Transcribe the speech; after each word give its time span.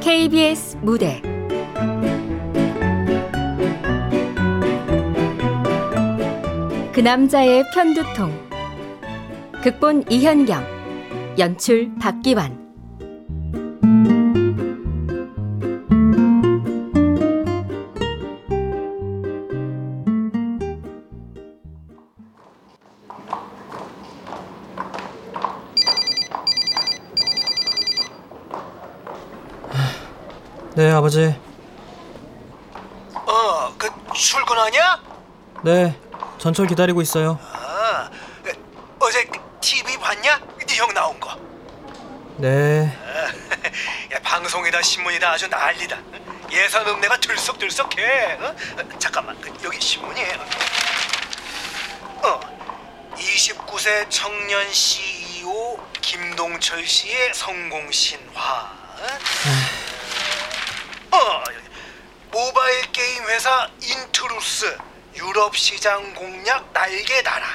KBS 0.00 0.78
무대. 0.82 1.20
그 6.92 7.00
남자의 7.00 7.64
편두통. 7.74 8.32
극본 9.62 10.04
이현경. 10.10 10.62
연출 11.38 11.92
박기환 12.00 12.63
아버지. 30.94 31.34
어, 33.14 33.74
그 33.78 33.88
출근하냐? 34.14 35.02
네, 35.62 35.98
전철 36.38 36.66
기다리고 36.66 37.00
있어요. 37.02 37.38
아, 37.52 38.10
그, 38.42 38.52
어제 39.00 39.28
TV 39.60 39.96
봤냐? 39.98 40.38
네 40.66 40.76
형 40.76 40.92
나온 40.94 41.18
거. 41.20 41.36
네. 42.36 42.86
야, 44.12 44.18
방송이다 44.22 44.82
신문이다 44.82 45.30
아주 45.30 45.46
난리다. 45.48 45.96
예산 46.50 46.86
읍내가 46.86 47.16
들썩들썩해. 47.18 48.38
어? 48.40 48.46
어, 48.46 48.98
잠깐만, 48.98 49.40
그, 49.40 49.52
여기 49.64 49.80
신문이에요. 49.80 50.38
어, 52.24 52.40
29세 53.16 54.06
청년 54.10 54.70
CEO 54.72 55.78
김동철 56.00 56.86
씨의 56.86 57.32
성공 57.34 57.90
신화. 57.90 58.83
회사 63.28 63.68
인트루스 63.82 64.76
유럽 65.16 65.56
시장 65.56 66.14
공략 66.14 66.72
날개 66.72 67.22
달아. 67.22 67.46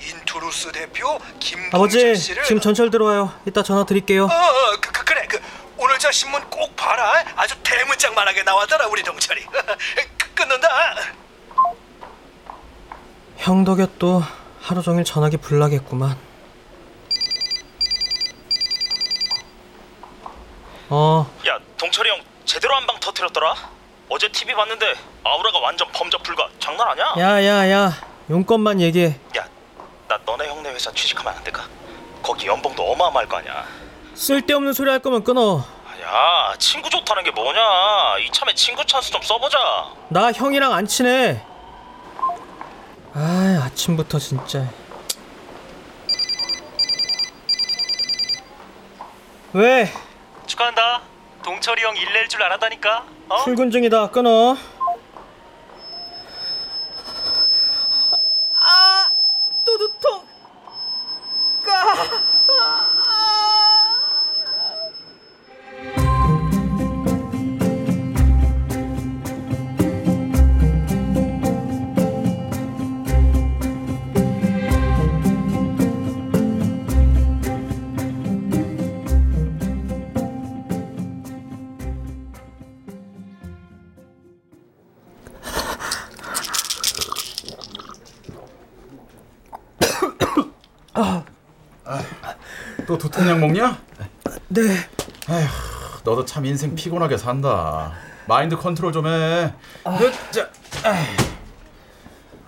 인트루스 0.00 0.72
대표 0.72 1.18
김동철 1.40 1.74
아버지, 1.74 2.14
씨를 2.16 2.44
지금 2.44 2.60
전철 2.60 2.90
들어와요. 2.90 3.32
이따 3.46 3.62
전화 3.62 3.84
드릴게요. 3.84 4.24
어, 4.24 4.26
어 4.26 4.76
그, 4.80 4.90
그, 4.92 5.04
그래 5.04 5.26
그 5.28 5.40
오늘 5.78 5.98
저 5.98 6.10
신문 6.12 6.42
꼭 6.50 6.74
봐라 6.76 7.24
아주 7.36 7.54
대문짝만하게 7.62 8.42
나왔더라 8.42 8.86
우리 8.88 9.02
동철이 9.02 9.44
그, 10.18 10.34
끊는다 10.34 10.68
형 13.38 13.64
덕에 13.64 13.86
또 13.98 14.22
하루 14.60 14.82
종일 14.82 15.04
전화기 15.04 15.36
불나겠구만. 15.38 16.16
어, 20.90 21.30
야 21.46 21.58
동철이 21.78 22.08
형 22.10 22.20
제대로 22.44 22.74
한 22.74 22.86
방 22.86 22.98
터트렸더라 23.00 23.54
어제 24.08 24.28
TV 24.28 24.54
봤는데 24.54 24.94
아우라가 25.24 25.58
완전 25.60 25.88
범접 25.92 26.22
불가 26.22 26.48
장난 26.58 26.88
아니야 26.88 27.14
야, 27.18 27.44
야, 27.44 27.70
야. 27.70 27.92
용건만 28.30 28.80
얘기해. 28.80 29.18
야, 29.36 29.46
나 30.08 30.18
너네 30.24 30.48
형네 30.48 30.70
회사 30.70 30.90
취직하면 30.92 31.34
안 31.36 31.44
될까? 31.44 31.66
거기 32.22 32.46
연봉도 32.46 32.82
어마어마할 32.82 33.28
거 33.28 33.36
아니야 33.38 33.66
쓸데없는 34.14 34.72
소리 34.72 34.90
할 34.90 34.98
거면 35.00 35.24
끊어. 35.24 35.64
야 36.02 36.54
친구 36.58 36.88
좋다는 36.90 37.22
게 37.24 37.30
뭐냐 37.30 37.60
이참에 38.26 38.54
친구 38.54 38.84
찬스 38.84 39.10
좀 39.10 39.22
써보자 39.22 39.58
나 40.08 40.32
형이랑 40.32 40.72
안 40.72 40.86
친해. 40.86 41.42
아, 43.14 43.62
아침부터 43.66 44.18
진짜. 44.18 44.66
왜? 49.52 49.90
축하한다 50.46 51.02
동철이 51.44 51.82
형 51.82 51.94
일낼 51.96 52.26
줄 52.28 52.42
알았다니까 52.42 53.04
어? 53.28 53.44
출근 53.44 53.70
중이다. 53.70 54.10
끊어. 54.10 54.56
또 93.34 93.40
두통약 93.40 93.40
먹냐? 93.40 93.78
네. 94.48 94.62
너도 96.04 96.24
참 96.24 96.44
인생 96.46 96.74
피곤하게 96.74 97.16
산다. 97.16 97.92
마인드 98.26 98.56
컨트롤 98.56 98.92
좀 98.92 99.06
해. 99.06 99.52
그, 99.98 100.12
자, 100.30 100.48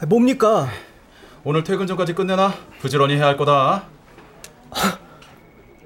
아, 0.01 0.07
뭡니까? 0.07 0.69
오늘 1.45 1.65
퇴근 1.65 1.87
전까지 1.87 2.15
끝내놔. 2.15 2.53
부지런히 2.81 3.17
해야 3.17 3.27
할 3.27 3.37
거다. 3.37 3.85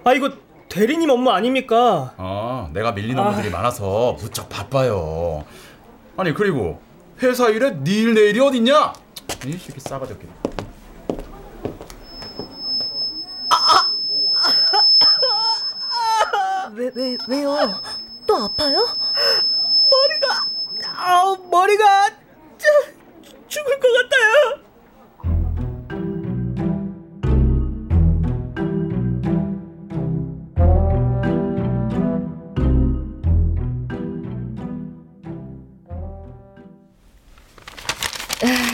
아, 0.05 0.13
이거 0.13 0.33
대리님 0.69 1.11
업무 1.11 1.31
아닙니까? 1.31 2.15
어, 2.17 2.71
내가 2.73 2.93
밀린 2.93 3.19
업무들이 3.19 3.51
많아서 3.51 4.17
무척 4.21 4.49
바빠요. 4.49 5.45
아니 6.17 6.33
그리고 6.35 6.81
회사 7.23 7.49
일에 7.49 7.73
니일 7.83 8.15
내일이 8.15 8.41
어딨냐? 8.41 8.93
이 9.47 9.53
새끼 9.53 9.81
싸가지. 9.81 10.15
왜, 10.45 10.50
왜, 17.29 17.39
왜요? 17.39 17.81
또 18.27 18.37
아파요? 18.37 18.87
머리가 21.51 22.11
짜, 22.59 22.69
죽을 23.49 23.79
것 23.81 23.89
같아요. 23.93 24.61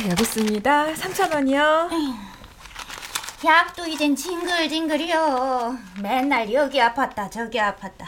여기 0.09 0.23
있습니다 0.23 0.87
3,000원이요 0.95 2.26
약도 3.45 3.87
이젠 3.87 4.17
징글징글이요. 4.17 5.79
맨날 6.03 6.53
여기 6.53 6.79
아팠다 6.79 7.31
저기 7.31 7.59
아팠다. 7.59 8.07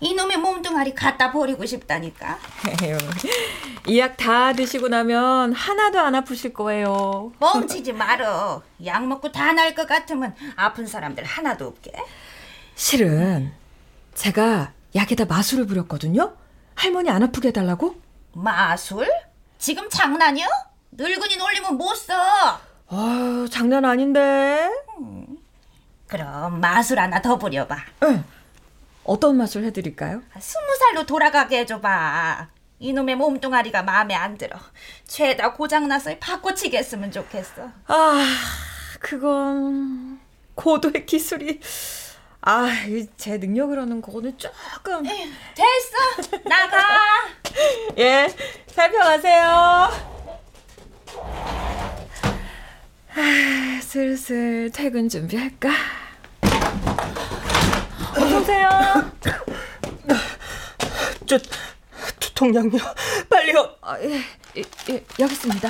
이놈의 0.00 0.38
몸뚱아리 0.38 0.94
갖다 0.94 1.30
버리고 1.30 1.64
싶다니까. 1.64 2.38
이 3.86 3.98
약 3.98 4.16
다 4.16 4.52
드시고 4.52 4.88
나면 4.88 5.52
하나도 5.52 6.00
안 6.00 6.14
아프실 6.14 6.52
거예요 6.54 7.32
뻥치지 7.38 7.92
말어. 7.92 8.62
약 8.84 9.06
먹고 9.06 9.30
다 9.30 9.52
날 9.52 9.74
것 9.74 9.86
같으면 9.86 10.34
아픈 10.56 10.86
사람들 10.86 11.22
하나도 11.24 11.66
없게. 11.66 11.92
실은 12.74 13.52
제가 14.14 14.72
약에다 14.94 15.24
마술을 15.26 15.66
부렸거든요 15.66 16.34
할머니 16.74 17.08
안 17.10 17.22
아프게 17.22 17.48
해달라고 17.48 17.94
마술? 18.34 19.08
지금 19.58 19.88
장난이야? 19.88 20.46
늙은이 20.92 21.36
놀리면 21.36 21.76
못 21.76 21.94
써. 21.94 22.14
아유 22.94 23.48
장난 23.50 23.86
아닌데 23.86 24.70
그럼 26.06 26.60
마술 26.60 26.98
하나 27.00 27.22
더 27.22 27.38
부려봐. 27.38 27.74
응. 28.02 28.22
어떤 29.04 29.38
마술 29.38 29.64
해드릴까요? 29.64 30.20
스무 30.38 30.64
살로 30.78 31.06
돌아가게 31.06 31.60
해줘봐. 31.60 32.48
이놈의 32.80 33.14
몸뚱아리가 33.16 33.82
마음에 33.82 34.14
안 34.14 34.36
들어. 34.36 34.58
죄다 35.06 35.54
고장나서 35.54 36.18
바꿔치겠으면 36.18 37.12
좋겠어. 37.12 37.70
아, 37.86 38.26
그건 39.00 40.20
고도의 40.54 41.06
기술이 41.06 41.60
아, 42.42 42.66
이제 42.86 43.38
능력으로는 43.38 44.02
그거는 44.02 44.36
조금 44.36 45.02
됐어. 45.02 46.40
나가. 46.44 46.78
예, 47.96 48.28
살펴가세요. 48.66 50.11
아, 53.14 53.80
슬슬 53.82 54.70
퇴근 54.72 55.08
준비할까? 55.08 55.70
어서 58.16 58.38
오세요. 58.40 58.68
저 61.26 61.38
두통약요. 62.20 62.78
빨리요. 63.28 63.76
아, 63.82 63.98
예, 64.00 64.20
예, 64.56 64.62
예, 64.90 65.04
여기 65.18 65.32
있습니다. 65.32 65.68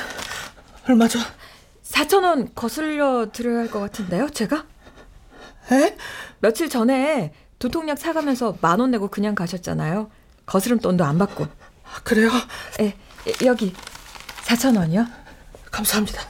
얼마죠? 0.88 1.18
4천 1.84 2.24
원 2.24 2.52
거슬려 2.54 3.30
드려야 3.32 3.60
할 3.60 3.70
것 3.70 3.80
같은데요, 3.80 4.30
제가? 4.30 4.64
에? 5.72 5.96
며칠 6.40 6.68
전에 6.68 7.32
도통약 7.58 7.98
사가면서 7.98 8.56
만 8.60 8.80
원 8.80 8.90
내고 8.90 9.08
그냥 9.08 9.34
가셨잖아요. 9.34 10.10
거스름 10.46 10.78
돈도 10.80 11.04
안 11.04 11.18
받고. 11.18 11.44
아, 11.44 12.00
그래요? 12.02 12.30
예, 12.80 12.86
예, 13.26 13.46
여기 13.46 13.72
4천 14.44 14.76
원이요. 14.76 15.06
감사합니다. 15.70 16.22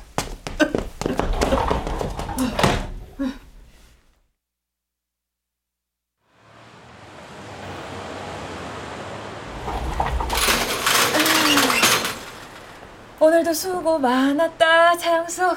오늘도 13.53 13.55
수고 13.55 13.99
많았다, 13.99 14.97
차영숙. 14.97 15.57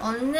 언니, 0.00 0.38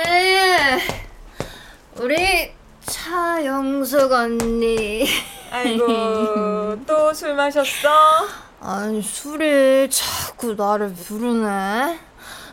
우리 1.97 2.53
차영숙 2.87 4.11
언니. 4.11 5.07
아이고, 5.53 6.83
또 6.89 7.13
술 7.13 7.35
마셨어? 7.35 8.27
아니 8.63 9.03
술이 9.03 9.91
자꾸 9.91 10.55
나를 10.55 10.95
부르네. 10.95 11.99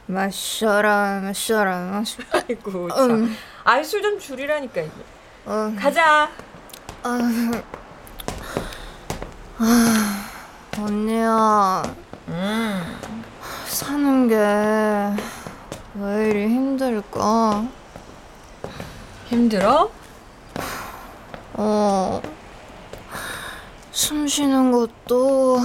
마셔라, 0.07 1.21
마셔라, 1.23 1.77
마셔. 1.91 2.21
아이고, 2.33 2.89
참. 2.89 3.09
음. 3.11 3.37
아이, 3.63 3.81
술 3.83 4.01
좀 4.01 4.19
줄이라니까. 4.19 4.81
이게. 4.81 4.91
어, 5.45 5.73
가자. 5.79 6.29
언니야, 10.81 11.83
음. 12.27 12.99
사는 13.67 14.27
게 14.27 15.41
왜 15.93 16.29
이리 16.29 16.47
힘들까? 16.47 17.65
힘들어? 19.25 19.91
어, 21.53 22.21
숨 23.91 24.25
쉬는 24.25 24.71
것도 24.71 25.59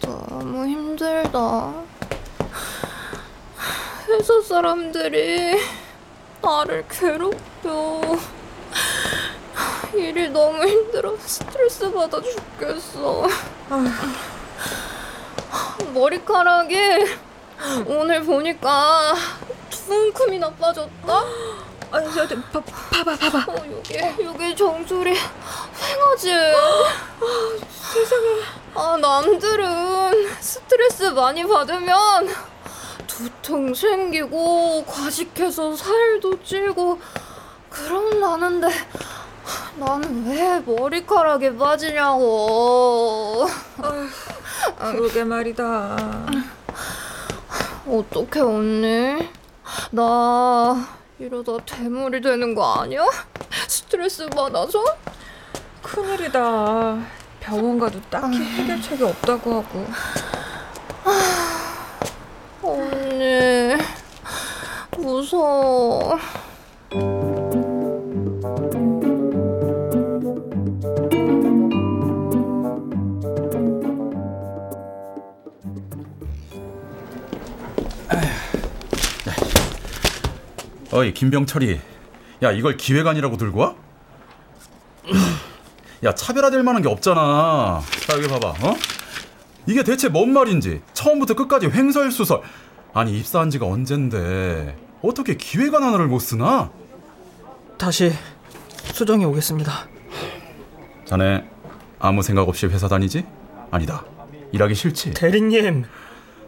너무 0.00 0.66
힘들다. 0.66 1.74
회사 4.08 4.40
사람들이 4.40 5.60
나를 6.40 6.86
괴롭혀. 6.88 8.00
일이 9.96 10.28
너무 10.28 10.66
힘들어 10.66 11.16
스트레스 11.18 11.90
받아 11.92 12.20
죽겠어. 12.20 13.26
머리카락이 15.92 16.76
오늘 17.86 18.22
보니까 18.24 19.14
두 19.70 19.92
움큼이 19.94 20.38
나 20.38 20.50
빠졌다. 20.50 21.24
아니, 21.92 22.12
저, 22.12 22.26
저, 22.26 22.34
봐, 22.50 22.60
봐봐, 22.90 23.16
봐봐. 23.16 23.52
어, 23.52 23.56
여기 23.70 24.24
여기 24.24 24.56
정수리 24.56 25.10
횡하지. 25.14 26.30
세상에. 27.92 28.26
아 28.74 28.96
남들은 29.00 30.34
스트레스 30.40 31.04
많이 31.04 31.46
받으면 31.46 32.28
두통 33.06 33.72
생기고 33.72 34.84
과식해서 34.84 35.76
살도 35.76 36.42
찌고 36.42 36.98
그런다는데 37.70 38.66
나는 39.76 40.26
왜 40.26 40.60
머리카락이 40.60 41.56
빠지냐고. 41.56 43.46
그러게 44.78 45.24
말이다. 45.24 45.96
어떡해 47.86 48.40
언니? 48.40 49.28
나 49.90 50.86
이러다 51.18 51.58
대물이 51.64 52.20
되는 52.20 52.54
거 52.54 52.74
아니야? 52.74 53.04
스트레스 53.68 54.26
받아서? 54.28 54.82
큰일이다. 55.82 56.98
병원 57.40 57.78
가도 57.78 58.00
딱히 58.10 58.38
해결책이 58.42 59.04
없다고 59.04 59.54
하고. 59.54 59.86
언니 62.62 63.76
무서워. 64.96 66.18
어이 80.94 81.12
김병철이 81.12 81.80
야 82.44 82.52
이걸 82.52 82.76
기획안이라고 82.76 83.36
들고 83.36 83.58
와? 83.58 83.74
야 86.04 86.14
차별화될 86.14 86.62
만한 86.62 86.82
게 86.82 86.88
없잖아 86.88 87.82
자 88.06 88.16
여기 88.16 88.28
봐봐 88.28 88.48
어? 88.48 88.76
이게 89.66 89.82
대체 89.82 90.08
뭔 90.08 90.32
말인지 90.32 90.82
처음부터 90.92 91.34
끝까지 91.34 91.66
횡설수설 91.66 92.42
아니 92.92 93.18
입사한 93.18 93.50
지가 93.50 93.66
언젠데 93.66 94.78
어떻게 95.02 95.36
기획안 95.36 95.82
하나를 95.82 96.06
못 96.06 96.20
쓰나? 96.20 96.70
다시 97.76 98.12
수정해 98.92 99.24
오겠습니다. 99.24 99.72
자네 101.04 101.44
아무 101.98 102.22
생각 102.22 102.48
없이 102.48 102.66
회사 102.66 102.86
다니지? 102.86 103.26
아니다 103.72 104.04
일하기 104.52 104.76
싫지? 104.76 105.12
대리님, 105.14 105.84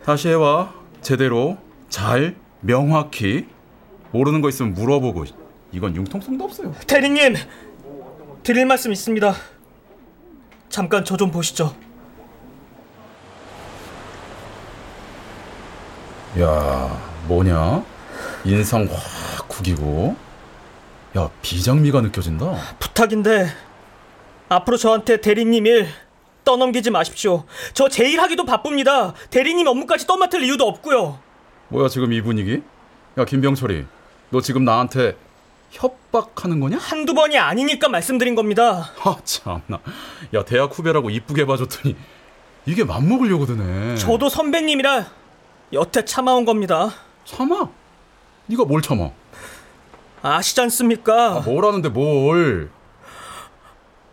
다시 0.04 0.28
해와 0.28 0.72
제대로 1.02 1.58
잘 1.88 2.36
명확히 2.60 3.48
모르는 4.16 4.40
거 4.40 4.48
있으면 4.48 4.72
물어보고 4.72 5.24
이건 5.72 5.94
융통성도 5.94 6.44
없어요 6.44 6.72
대리님 6.86 7.34
드릴 8.42 8.64
말씀 8.64 8.92
있습니다. 8.92 9.34
잠깐 10.68 11.04
저 11.04 11.16
좀 11.16 11.30
보시죠. 11.30 11.74
야, 16.38 17.24
뭐냐? 17.28 17.82
인상 18.44 18.82
확 18.90 19.48
구기고. 19.48 20.14
야, 21.16 21.30
비장미가 21.42 22.02
느껴진다. 22.02 22.54
부탁인데 22.78 23.48
앞으로 24.48 24.76
저한테 24.76 25.20
대리님 25.20 25.66
일 25.66 25.88
떠넘기지 26.44 26.90
마십시오. 26.90 27.44
저 27.74 27.88
제일 27.88 28.20
하기도 28.20 28.44
바쁩니다. 28.44 29.14
대리님 29.30 29.66
업무까지 29.66 30.06
떠맡을 30.06 30.42
이유도 30.44 30.68
없고요. 30.68 31.18
뭐야, 31.68 31.88
지금 31.88 32.12
이 32.12 32.20
분위기? 32.22 32.62
야, 33.18 33.24
김병철이. 33.24 33.86
너 34.30 34.40
지금 34.40 34.64
나한테 34.64 35.16
협박하는 35.70 36.60
거냐? 36.60 36.78
한두 36.78 37.14
번이 37.14 37.38
아니니까 37.38 37.88
말씀드린 37.88 38.34
겁니다. 38.34 38.90
아, 39.04 39.16
참나. 39.24 39.80
야, 40.34 40.44
대학 40.44 40.76
후배라고 40.76 41.10
이쁘게 41.10 41.44
봐줬더니 41.46 41.96
이게 42.66 42.84
맘먹으려고 42.84 43.46
드네. 43.46 43.96
저도 43.96 44.28
선배님이라 44.28 45.06
여태 45.72 46.04
참아온 46.04 46.44
겁니다. 46.44 46.90
참아? 47.24 47.68
네가 48.46 48.64
뭘 48.64 48.80
참아? 48.82 49.10
아시지 50.22 50.60
않습니까? 50.62 51.36
아, 51.36 51.40
뭘 51.40 51.64
하는데 51.64 51.88
뭘? 51.88 52.70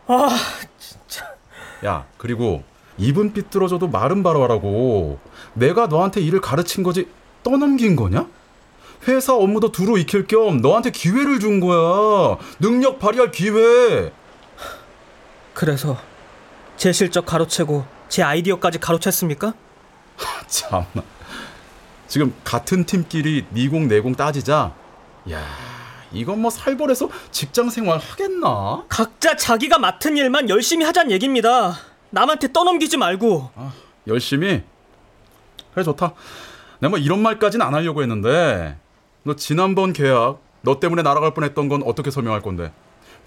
아, 0.08 0.30
야, 1.86 2.06
그리고 2.18 2.64
입은 2.98 3.34
삐뚤어져도 3.34 3.88
말은 3.88 4.22
바로 4.24 4.44
하라고. 4.44 5.20
내가 5.54 5.88
너한테 5.88 6.22
일을 6.22 6.42
가르친 6.42 6.84
거지 6.84 7.08
떠넘긴 7.44 7.96
거냐? 7.96 8.28
회사 9.08 9.34
업무도 9.34 9.72
두루 9.72 10.00
익힐 10.00 10.28
겸 10.28 10.58
너한테 10.58 10.92
기회를 10.92 11.40
준 11.40 11.60
거야. 11.60 12.38
능력 12.60 13.00
발휘할 13.00 13.32
기회. 13.32 14.12
그래서 15.54 15.98
제 16.78 16.92
실적 16.92 17.26
가로채고 17.26 17.86
제 18.10 18.24
아이디어까지 18.24 18.80
가로챘습니까? 18.80 19.54
참나. 20.48 21.04
지금 22.08 22.34
같은 22.44 22.86
팀끼리 22.86 23.46
니공 23.54 23.88
내공 23.88 24.16
따지자. 24.16 24.74
야, 25.32 25.46
이건 26.12 26.40
뭐 26.42 26.52
살벌해서 26.52 27.10
직장 27.32 27.70
생활 27.70 27.98
하겠나? 27.98 28.84
각자 28.90 29.36
자기가 29.36 29.80
맡은 29.80 30.18
일만 30.18 30.50
열심히 30.50 30.86
하자는 30.86 31.12
얘기입니다. 31.12 31.76
남한테 32.12 32.54
떠넘기지 32.54 32.98
말고 32.98 33.50
열심히. 34.08 34.64
그래 35.74 35.84
좋다. 35.84 36.14
내가 36.80 36.90
뭐 36.90 37.00
이런 37.00 37.22
말까지는 37.22 37.66
안 37.66 37.74
하려고 37.74 38.02
했는데 38.02 38.78
너 39.24 39.36
지난번 39.36 39.94
계약 39.94 40.40
너 40.62 40.80
때문에 40.80 41.02
날아갈 41.02 41.34
뻔했던 41.34 41.70
건 41.70 41.84
어떻게 41.84 42.12
설명할 42.12 42.42
건데? 42.42 42.72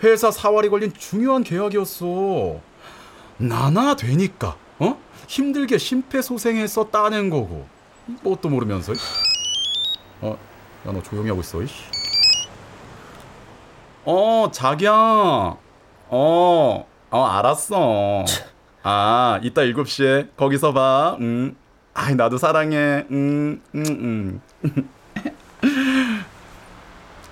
회사 0.03 0.31
사활이 0.31 0.69
걸린 0.69 0.93
중요한 0.93 1.43
계약이었어. 1.43 2.61
나나 3.39 3.97
되니까 3.97 4.57
어? 4.79 4.99
힘들게 5.27 5.79
심폐소생해서 5.79 6.91
따낸 6.91 7.31
거고 7.31 7.67
뭣도 8.23 8.49
모르면서. 8.49 8.93
어, 10.21 10.39
야 10.87 10.93
너 10.93 11.03
조용히 11.03 11.29
하고 11.29 11.41
있어. 11.41 11.63
이씨. 11.63 11.75
어, 14.05 14.49
자기야. 14.53 14.93
어, 14.93 16.87
어 17.11 17.25
알았어. 17.25 18.25
아, 18.83 19.41
이따 19.43 19.63
7시에 19.63 20.29
거기서 20.37 20.73
봐. 20.73 21.17
음. 21.21 21.57
아이 21.93 22.15
나도 22.15 22.37
사랑해. 22.39 23.05
음, 23.11 23.61
음, 23.75 23.85
음. 24.65 24.83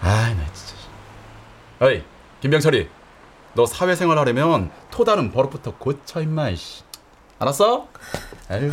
아이 0.05 0.35
나 0.35 0.45
진짜. 0.53 0.75
어이 1.81 2.05
김병철이, 2.43 2.91
너 3.55 3.65
사회생활 3.65 4.19
하려면 4.19 4.71
또 4.91 5.03
다른 5.03 5.33
버릇부터 5.33 5.79
고쳐 5.79 6.21
임마. 6.21 6.51
알았어? 7.39 7.89
아유, 8.51 8.71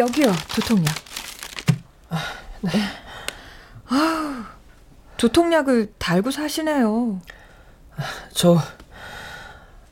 여기요, 0.00 0.32
두통약. 0.54 0.94
네. 2.62 2.70
아우, 3.86 4.44
두통약을 5.18 5.92
달고 5.98 6.30
사시네요. 6.30 7.20
저 8.32 8.56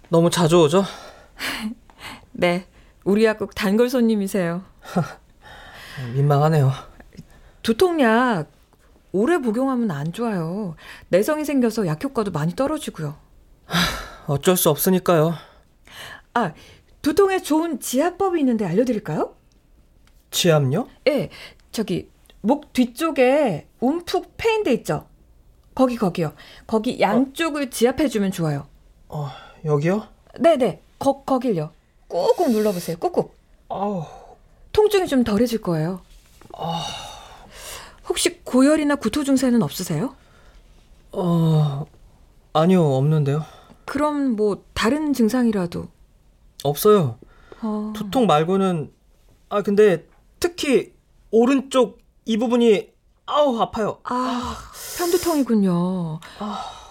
너무 0.09 0.31
자주 0.31 0.63
오죠? 0.63 0.83
네, 2.33 2.67
우리 3.05 3.27
약국 3.27 3.55
단골 3.55 3.91
손님이세요. 3.91 4.63
민망하네요. 6.15 6.73
두통약 7.63 8.51
오래 9.13 9.37
복용하면 9.37 9.91
안 9.91 10.15
좋아요. 10.15 10.75
내성이 11.09 11.45
생겨서 11.45 11.87
약 11.87 12.03
효과도 12.03 12.31
많이 12.31 12.57
떨어지고요. 12.57 13.15
어쩔 14.27 14.57
수 14.57 14.71
없으니까요. 14.71 15.35
아, 16.33 16.55
두통에 17.03 17.43
좋은 17.43 17.79
지압법이 17.79 18.41
있는데 18.41 18.65
알려드릴까요? 18.65 19.38
치압요? 20.31 20.89
예, 21.09 21.31
저기 21.73 22.09
목 22.41 22.73
뒤쪽에 22.73 23.67
움푹 23.81 24.35
패인 24.37 24.63
데 24.63 24.73
있죠. 24.75 25.07
거기 25.75 25.97
거기요. 25.97 26.33
거기 26.67 27.01
양쪽을 27.01 27.71
지압해 27.71 28.09
주면 28.09 28.31
좋아요. 28.33 28.67
어, 29.09 29.31
여기요? 29.65 30.07
네 30.41 30.57
네, 30.57 30.83
거 30.99 31.23
거길요. 31.23 31.71
꾹꾹 32.09 32.49
눌러 32.51 32.73
보세요. 32.73 32.97
꾹꾹. 32.99 33.31
아우, 33.69 34.05
통증이 34.73 35.07
좀 35.07 35.25
덜해질 35.25 35.61
거예요. 35.63 36.01
혹시 38.09 38.41
고열이나 38.43 38.97
구토 38.97 39.25
증세는 39.25 39.63
없으세요? 39.63 40.15
어, 41.13 41.85
아니요, 42.53 42.83
없는데요. 42.95 43.45
그럼 43.85 44.37
뭐 44.37 44.63
다른 44.75 45.13
증상이라도. 45.13 45.89
없어요. 46.65 47.19
어, 47.63 47.93
두통 47.95 48.27
말고는 48.27 48.93
아 49.49 49.63
근데 49.63 50.07
특히 50.41 50.93
오른쪽 51.31 51.99
이 52.25 52.37
부분이 52.37 52.91
아우 53.27 53.61
아파요. 53.61 53.99
아, 54.05 54.57
편두통이군요. 54.97 56.21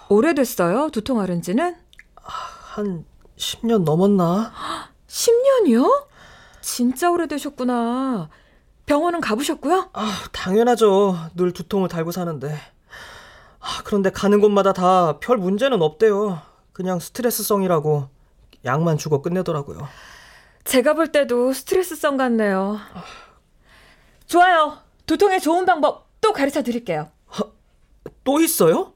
오래됐어요? 0.10 0.90
두통 0.92 1.20
앓은 1.20 1.42
지는? 1.42 1.76
한 2.16 3.06
10년 3.38 3.84
넘었나? 3.84 4.52
10년이요? 5.08 6.06
진짜 6.62 7.10
오래되셨구나. 7.12 8.30
병원은 8.86 9.20
가보셨고요? 9.22 9.90
아, 9.94 10.12
당연하죠. 10.32 11.16
늘 11.36 11.52
두통을 11.54 11.90
달고 11.90 12.12
사는데. 12.12 12.58
아, 13.60 13.82
그런데 13.84 14.12
가는 14.12 14.40
곳마다 14.40 14.72
다 14.74 15.18
별 15.20 15.38
문제는 15.38 15.82
없대요. 15.82 16.42
그냥 16.72 17.00
스트레스성이라고 17.00 18.08
약만 18.66 18.98
주고 18.98 19.22
끝내더라고요. 19.22 19.88
제가 20.64 20.94
볼 20.94 21.12
때도 21.12 21.54
스트레스성 21.54 22.18
같네요. 22.18 22.78
좋아요. 24.28 24.78
두통에 25.06 25.40
좋은 25.40 25.66
방법 25.66 26.08
또 26.20 26.34
가르쳐 26.34 26.62
드릴게요. 26.62 27.10
또 28.24 28.42
있어요? 28.42 28.94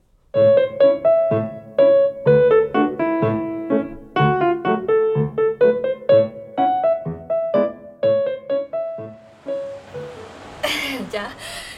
자, 11.12 11.30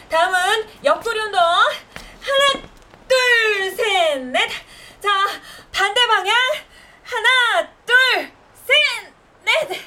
다음은 0.09 0.67
옆구리 0.83 1.19
운동. 1.19 1.39
하나, 1.39 2.67
둘, 3.07 3.71
셋, 3.75 4.19
넷. 4.19 4.49
자, 4.99 5.09
반대 5.71 6.05
방향. 6.07 6.35
하나, 7.03 7.69
둘, 7.85 8.31
셋, 8.65 9.13
넷. 9.43 9.81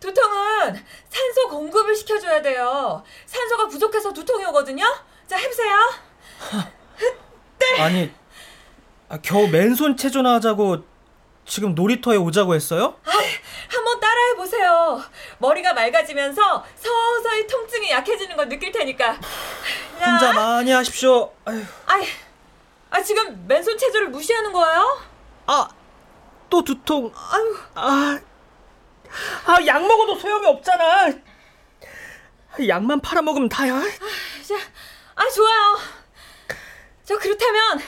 두통은 0.00 0.84
산소 1.08 1.48
공급을 1.48 1.94
시켜줘야 1.94 2.40
돼요. 2.42 3.04
산소가 3.26 3.68
부족해서 3.68 4.12
두통이 4.12 4.44
오거든요. 4.46 4.84
자, 5.26 5.36
해보세요. 5.36 5.76
아니, 7.78 8.12
아, 9.08 9.18
겨우 9.32 9.48
맨손 9.48 9.96
체조나 9.96 10.34
하자고 10.34 10.84
지금 11.46 11.74
놀이터에 11.74 12.18
오자고 12.18 12.54
했어요? 12.54 12.96
한번 13.02 13.98
따라해 13.98 14.34
보세요. 14.36 15.02
머리가 15.38 15.72
맑아지면서 15.72 16.62
서서히 16.76 17.46
통증이 17.46 17.90
약해지는 17.92 18.36
걸 18.36 18.50
느낄 18.50 18.70
테니까. 18.70 19.18
자, 19.98 20.10
혼자 20.10 20.34
많이 20.34 20.70
하십시오. 20.70 21.32
아휴. 21.46 21.64
아이, 21.86 22.06
아 22.90 23.02
지금 23.02 23.46
맨손 23.48 23.78
체조를 23.78 24.10
무시하는 24.10 24.52
거예요? 24.52 25.00
아, 25.46 25.66
또 26.50 26.62
두통. 26.62 27.10
아유, 27.14 27.56
아, 27.74 28.20
아, 29.46 29.66
약 29.66 29.80
먹어도 29.86 30.14
소용이 30.16 30.46
없잖아. 30.46 31.10
약만 32.68 33.00
팔아먹으면 33.00 33.48
다야. 33.48 33.80
자, 33.80 34.56
아 35.14 35.26
좋아요. 35.30 35.78
저 37.04 37.16
그렇다면 37.16 37.80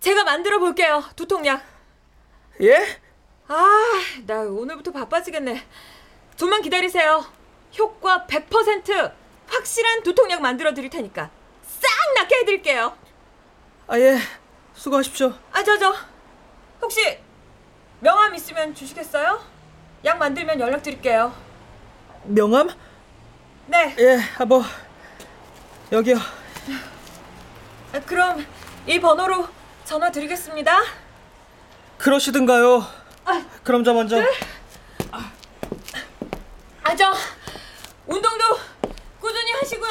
제가 0.00 0.24
만들어 0.24 0.58
볼게요. 0.58 1.04
두통약. 1.14 1.62
예? 2.62 2.98
아, 3.48 3.66
나 4.26 4.40
오늘부터 4.40 4.92
바빠지겠네. 4.92 5.62
좀만 6.36 6.62
기다리세요. 6.62 7.24
효과 7.78 8.26
100% 8.26 9.12
확실한 9.46 10.02
두통약 10.02 10.40
만들어 10.40 10.72
드릴 10.72 10.88
테니까 10.88 11.30
싹 11.62 11.88
낫게 12.16 12.36
해드릴게요. 12.36 12.96
아, 13.86 13.98
예. 13.98 14.18
수고하십시오. 14.74 15.34
아, 15.52 15.62
저, 15.62 15.78
저. 15.78 15.94
혹시 16.80 17.18
명함 18.00 18.34
있으면 18.34 18.74
주시겠어요? 18.74 19.44
약 20.06 20.16
만들면 20.16 20.60
연락 20.60 20.82
드릴게요. 20.82 21.34
명함? 22.24 22.70
네. 23.66 23.94
예, 23.98 24.18
아, 24.38 24.46
뭐, 24.46 24.62
여기요. 25.92 26.16
아, 27.92 28.00
그럼 28.06 28.46
이 28.86 28.98
번호로 28.98 29.59
전화 29.90 30.08
드리겠습니다. 30.12 30.84
그러시든가요. 31.98 32.86
그럼 33.64 33.82
저 33.82 33.92
먼저. 33.92 34.22
아, 35.10 36.96
저 36.96 37.12
운동도 38.06 38.44
꾸준히 39.18 39.50
하시고요. 39.50 39.90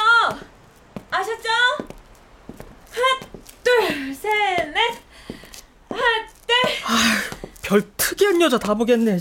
아셨죠? 1.11 1.49
하나, 2.91 3.19
둘, 3.61 4.15
셋, 4.15 4.69
넷. 4.69 5.01
하나, 5.89 6.27
둘. 6.47 7.51
별 7.61 7.81
특이한 7.97 8.41
여자 8.41 8.57
다 8.57 8.75
보겠네. 8.75 9.17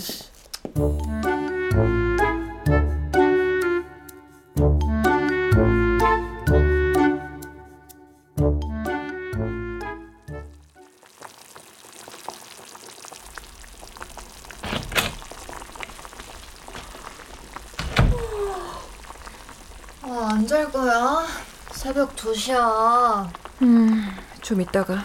새벽 22.39 23.29
2시야. 23.59 24.41
좀 24.41 24.61
이따가. 24.61 25.03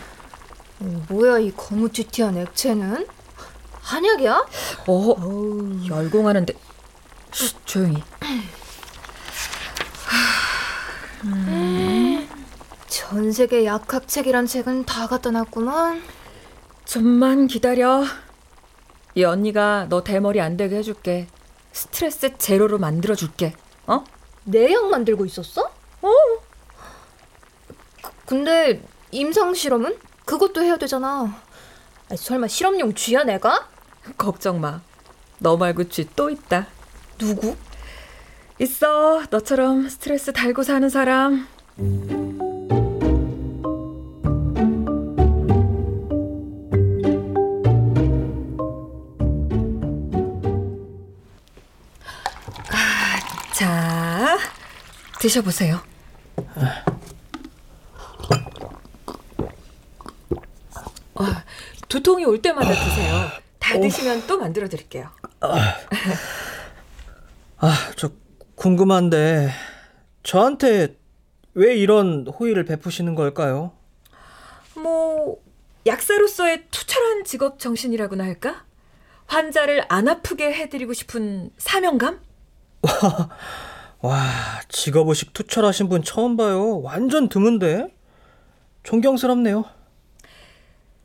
뭐야, 1.08 1.38
이 1.38 1.50
거무튀튀한 1.56 2.36
액체는? 2.38 3.06
한약이야? 3.82 4.46
어, 4.86 5.16
열공하는데. 5.88 6.54
쉿, 7.32 7.56
조용히. 7.66 8.02
전 12.88 13.32
세계 13.32 13.64
약학책이란 13.64 14.46
책은 14.46 14.84
다 14.86 15.06
갖다 15.06 15.30
놨구만. 15.30 16.02
좀만 16.84 17.46
기다려. 17.48 18.04
이 19.14 19.24
언니가 19.24 19.86
너 19.88 20.02
대머리 20.02 20.40
안 20.40 20.56
되게 20.56 20.76
해줄게. 20.76 21.26
스트레스 21.72 22.36
제로로 22.38 22.78
만들어줄게. 22.78 23.54
어? 23.86 24.04
내 24.44 24.72
약 24.72 24.88
만들고 24.90 25.24
있었어? 25.24 25.70
어? 28.24 28.26
근데 28.26 28.80
임상 29.10 29.54
실험은? 29.54 29.96
그것도 30.24 30.62
해야 30.62 30.76
되잖아. 30.76 31.34
아니, 32.08 32.16
설마 32.18 32.48
실험용 32.48 32.94
쥐야 32.94 33.24
내가? 33.24 33.68
걱정 34.16 34.60
마. 34.60 34.80
너 35.38 35.56
말고 35.56 35.88
쥐 35.88 36.08
또 36.16 36.30
있다. 36.30 36.66
누구? 37.18 37.56
있어. 38.58 39.22
너처럼 39.30 39.88
스트레스 39.88 40.32
달고 40.32 40.62
사는 40.62 40.88
사람. 40.88 41.46
아, 52.70 53.52
자, 53.52 54.38
드셔보세요. 55.18 55.80
어, 56.36 56.93
두통이 61.94 62.24
올 62.24 62.42
때마다 62.42 62.70
드세요. 62.70 63.30
다 63.60 63.78
드시면 63.78 64.26
또 64.26 64.36
만들어 64.36 64.68
드릴게요. 64.68 65.10
아, 65.40 65.76
저 67.94 68.10
궁금한데 68.56 69.52
저한테 70.24 70.98
왜 71.54 71.76
이런 71.76 72.26
호의를 72.26 72.64
베푸시는 72.64 73.14
걸까요? 73.14 73.74
뭐 74.74 75.36
약사로서의 75.86 76.64
투철한 76.72 77.22
직업 77.22 77.60
정신이라고나 77.60 78.24
할까? 78.24 78.64
환자를 79.26 79.84
안 79.88 80.08
아프게 80.08 80.52
해드리고 80.52 80.94
싶은 80.94 81.50
사명감? 81.58 82.18
와, 84.00 84.20
직업의식 84.68 85.32
투철하신 85.32 85.88
분 85.88 86.02
처음 86.02 86.36
봐요. 86.36 86.80
완전 86.80 87.28
드문데. 87.28 87.94
존경스럽네요. 88.82 89.64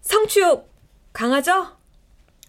성취욕 0.01 0.68
강하죠? 1.13 1.77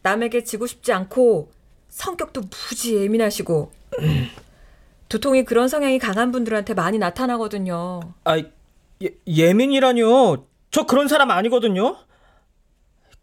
남에게 0.03 0.45
지고 0.45 0.67
싶지 0.67 0.93
않고 0.93 1.51
성격도 1.89 2.43
무지 2.43 2.97
예민하시고 2.97 3.73
두통이 5.09 5.45
그런 5.45 5.69
성향이 5.69 5.99
강한 5.99 6.31
분들한테 6.31 6.75
많이 6.75 6.99
나타나거든요. 6.99 8.01
아, 8.25 8.39
예, 8.39 9.09
예민이라뇨. 9.27 10.47
저 10.71 10.87
그런 10.87 11.09
사람 11.09 11.31
아니거든요. 11.31 11.97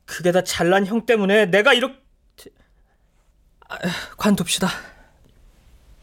그게 0.06 0.32
다 0.32 0.44
잘난 0.44 0.86
형 0.86 1.06
때문에 1.06 1.46
내가 1.46 1.74
이렇게 1.74 1.98
아, 3.70 3.78
관둡시다. 4.18 4.68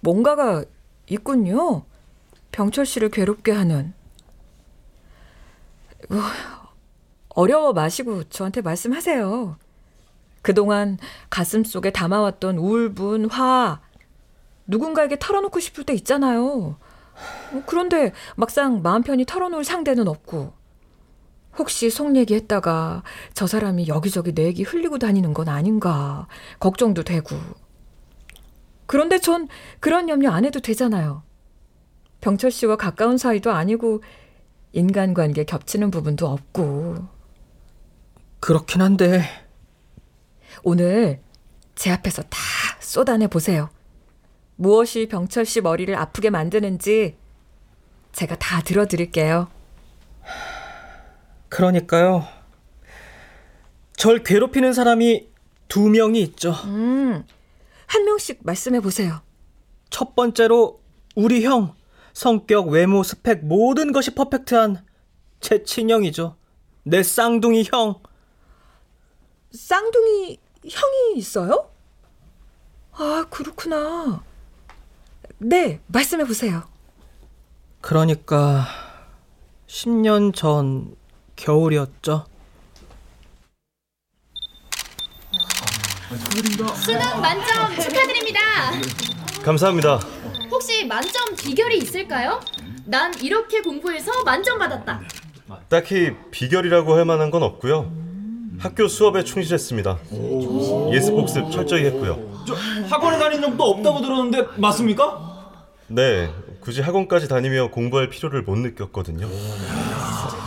뭔가가 0.00 0.64
있군요. 1.09 1.85
병철 2.53 2.87
씨를 2.87 3.11
괴롭게 3.11 3.53
하는. 3.53 3.93
뭐, 7.35 7.43
어려워 7.43 7.73
마시고 7.73 8.25
저한테 8.25 8.61
말씀하세요. 8.62 9.57
그동안 10.43 10.99
가슴 11.31 11.64
속에 11.64 11.91
담아왔던 11.91 12.59
울분, 12.59 13.31
화, 13.31 13.81
누군가에게 14.67 15.19
털어놓고 15.19 15.61
싶을 15.61 15.85
때 15.85 15.95
있잖아요. 15.95 16.76
뭐 17.53 17.62
그런데 17.67 18.12
막상 18.37 18.83
마음 18.83 19.03
편히 19.03 19.25
털어놓을 19.25 19.64
상대는 19.64 20.09
없고. 20.09 20.53
혹시 21.57 21.88
속 21.88 22.17
얘기했다가 22.17 23.05
저 23.33 23.47
사람이 23.47 23.87
여기저기 23.87 24.35
내 24.35 24.45
얘기 24.45 24.64
흘리고 24.64 24.99
다니는 24.99 25.35
건 25.35 25.49
아닌가 25.49 26.26
걱정도 26.59 27.05
되고. 27.05 27.37
그런데 28.87 29.19
전 29.19 29.49
그런 29.81 30.09
염려 30.09 30.31
안 30.31 30.45
해도 30.45 30.61
되잖아요. 30.61 31.23
병철 32.21 32.50
씨와 32.50 32.76
가까운 32.76 33.19
사이도 33.19 33.53
아니고 33.53 34.03
인간관계 34.73 35.45
겹치는 35.45 35.91
부분도 35.91 36.26
없고 36.26 37.13
그렇긴 38.45 38.83
한데 38.83 39.23
오늘 40.65 41.23
제 41.75 41.91
앞에서 41.91 42.21
다 42.25 42.39
쏟아내 42.79 43.27
보세요. 43.27 43.71
무엇이 44.57 45.09
병철 45.09 45.47
씨 45.47 45.63
머리를 45.63 45.95
아프게 45.97 46.28
만드는지 46.28 47.17
제가 48.13 48.37
다 48.37 48.61
들어드릴게요. 48.61 49.49
그러니까요. 51.49 52.26
절 53.97 54.23
괴롭히는 54.23 54.75
사람이 54.75 55.26
두 55.69 55.89
명이 55.89 56.21
있죠. 56.21 56.52
음, 56.67 57.25
한 57.87 58.04
명씩 58.04 58.41
말씀해 58.43 58.80
보세요. 58.80 59.23
첫 59.89 60.15
번째로 60.15 60.83
우리 61.17 61.47
형 61.47 61.75
성격, 62.13 62.69
외모, 62.69 63.04
스펙 63.04 63.47
모든 63.47 63.91
것이 63.91 64.15
퍼펙트한 64.15 64.85
제 65.41 65.63
친형이죠. 65.63 66.37
내 66.83 67.02
쌍둥이 67.02 67.65
형. 67.73 68.02
쌍둥이 69.54 70.38
형이 70.69 71.17
있어요? 71.17 71.71
아, 72.93 73.25
그렇구나. 73.30 74.23
네, 75.38 75.80
말씀해 75.86 76.25
보세요. 76.25 76.64
그러니까 77.80 78.67
10년 79.69 80.34
전 80.34 80.97
겨울이었죠. 81.36 82.26
수능 86.76 87.21
만점 87.21 87.76
축하드립니다. 87.80 88.40
감사합니다. 89.45 89.97
혹시 90.50 90.84
만점 90.86 91.36
비결이 91.36 91.78
있을까요? 91.78 92.40
난 92.86 93.12
이렇게 93.21 93.60
공부해서 93.62 94.25
만점 94.25 94.58
받았다. 94.58 95.02
딱히 95.69 96.12
비결이라고 96.30 96.95
할 96.95 97.04
만한 97.04 97.30
건 97.30 97.43
없고요. 97.43 98.03
학교 98.58 98.88
수업에 98.88 99.25
충실했습니다. 99.25 99.99
예습 100.93 101.14
복습 101.14 101.50
철저히 101.50 101.84
했고요. 101.86 102.19
학원에 102.88 103.19
다닌 103.19 103.40
적도 103.40 103.64
없다고 103.64 104.00
들었는데 104.00 104.60
맞습니까? 104.60 105.34
네, 105.86 106.30
굳이 106.60 106.80
학원까지 106.80 107.28
다니며 107.28 107.71
공부할 107.71 108.08
필요를 108.08 108.43
못 108.43 108.56
느꼈거든요. 108.56 109.28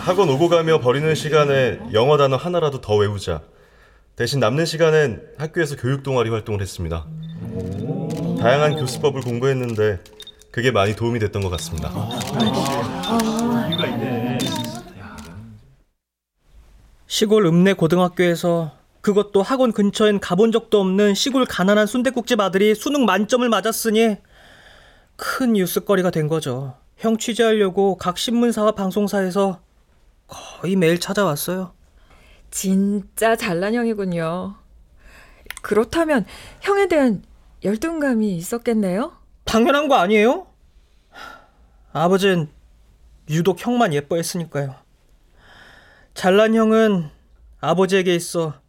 학원 0.06 0.30
오고 0.30 0.50
가며 0.50 0.80
버리는 0.80 1.13
시간에 1.15 1.80
영어 1.93 2.17
단어 2.17 2.38
하나라도 2.38 2.82
더 2.82 2.96
외우자. 2.96 3.41
대신 4.15 4.39
남는 4.39 4.65
시간엔 4.65 5.22
학교에서 5.38 5.76
교육 5.76 6.02
동아리 6.02 6.30
활동을 6.30 6.62
했습니다. 6.62 7.06
다양한 8.39 8.78
교수법을 8.78 9.22
공부했는데 9.22 10.00
그게 10.52 10.72
많이 10.72 10.96
도움이 10.96 11.20
됐던 11.20 11.43
것 11.43 11.50
같습니다. 11.50 11.91
시골 17.08 17.46
읍내 17.46 17.74
고등학교에서 17.74 18.74
그것도 19.02 19.41
학원 19.41 19.72
근처엔 19.72 20.20
가본 20.20 20.52
적도 20.52 20.82
없는 20.82 21.15
시골 21.15 21.46
가난한 21.46 21.88
순대국집 21.88 22.39
아들이 22.41 22.76
수능 22.76 23.06
만점을 23.06 23.48
맞았으니 23.48 24.17
큰 25.15 25.54
뉴스거리가 25.54 26.12
된 26.12 26.28
거죠. 26.28 26.76
형 26.98 27.17
취재하려고 27.17 27.96
각 27.96 28.17
신문사와 28.17 28.74
방송사에서 28.74 29.62
거의 30.28 30.76
매일 30.76 31.00
찾아왔어요. 31.00 31.72
진짜 32.52 33.38
잘난 33.38 33.74
형이군요. 33.74 34.56
그렇다면 35.62 36.26
형에 36.60 36.88
대한 36.88 37.24
열등감이 37.63 38.36
있었겠네요? 38.36 39.13
당연한 39.46 39.88
거 39.88 39.96
아니에요? 39.96 40.48
아버진 41.93 42.50
유독 43.30 43.65
형만 43.65 43.93
예뻐했으니까요. 43.93 44.76
잘난 46.18 46.56
형은 46.56 47.12
아버지에게 47.60 48.16
있어 48.16 48.60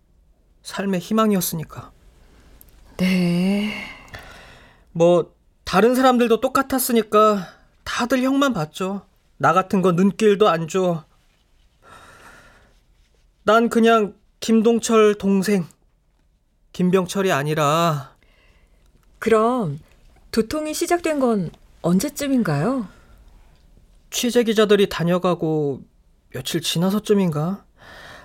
삶의 0.64 1.00
희망이었으니까. 1.00 1.92
네. 2.98 3.72
뭐 4.92 5.34
다른 5.64 5.94
사람들도 5.94 6.42
똑같았으니까 6.42 7.48
다들 7.84 8.22
형만 8.22 8.52
봤죠. 8.52 9.06
나 9.38 9.54
같은 9.54 9.80
거 9.80 9.92
눈길도 9.92 10.46
안 10.46 10.68
줘. 10.68 11.06
난 13.44 13.70
그냥 13.70 14.14
김동철 14.40 15.14
동생 15.14 15.64
김병철이 16.74 17.32
아니라 17.32 18.14
그럼 19.18 19.80
두통이 20.32 20.74
시작된 20.74 21.18
건 21.18 21.50
언제쯤인가요? 21.80 22.86
취재 24.10 24.44
기자들이 24.44 24.90
다녀가고 24.90 25.87
며칠 26.30 26.60
지나서쯤인가 26.60 27.64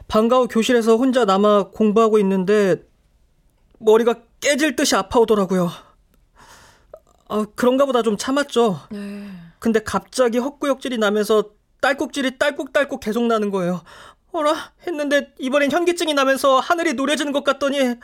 방과 0.08 0.38
후 0.38 0.48
교실에서 0.48 0.98
혼자 0.98 1.26
남아 1.26 1.70
공부하고 1.72 2.20
있는데 2.20 2.84
머리가 3.80 4.16
깨질 4.40 4.76
듯이 4.76 4.96
아파오더라고요. 4.96 5.70
아, 7.30 7.46
그런가 7.56 7.86
보다 7.86 8.02
좀 8.02 8.18
참았죠. 8.18 8.80
네. 8.92 9.30
근데 9.60 9.80
갑자기 9.82 10.38
헛구역질이 10.38 10.98
나면서 10.98 11.52
딸꾹질이 11.82 12.38
딸꾹딸꾹 12.38 13.00
계속 13.00 13.24
나는 13.24 13.50
거예요. 13.50 13.82
어라 14.32 14.74
했는데 14.88 15.34
이번엔 15.40 15.72
현기증이 15.72 16.14
나면서 16.14 16.60
하늘이 16.60 16.94
노래지는 16.94 17.32
것 17.32 17.44
같더니 17.44 17.96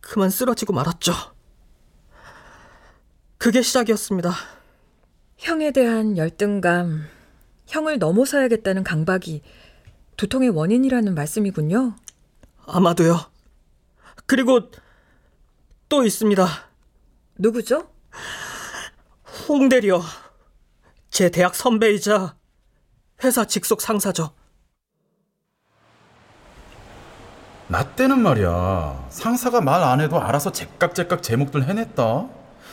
그만 0.00 0.30
쓰러지고 0.30 0.72
말았죠. 0.72 1.12
그게 3.38 3.62
시작이었습니다. 3.62 4.32
형에 5.38 5.70
대한 5.70 6.16
열등감, 6.16 7.06
형을 7.70 7.98
넘어서야겠다는 7.98 8.82
강박이 8.84 9.42
두통의 10.16 10.50
원인이라는 10.50 11.14
말씀이군요. 11.14 11.94
아마도요. 12.66 13.20
그리고 14.26 14.70
또 15.88 16.04
있습니다. 16.04 16.46
누구죠? 17.38 17.88
홍대리요. 19.48 20.02
제 21.10 21.30
대학 21.30 21.54
선배이자 21.54 22.36
회사 23.24 23.44
직속 23.44 23.80
상사죠. 23.80 24.30
나 27.68 27.84
때는 27.94 28.18
말이야 28.20 29.06
상사가 29.10 29.60
말 29.60 29.82
안 29.84 30.00
해도 30.00 30.20
알아서 30.20 30.50
제깍제깍 30.50 31.22
제목들 31.22 31.68
해냈다 31.68 32.28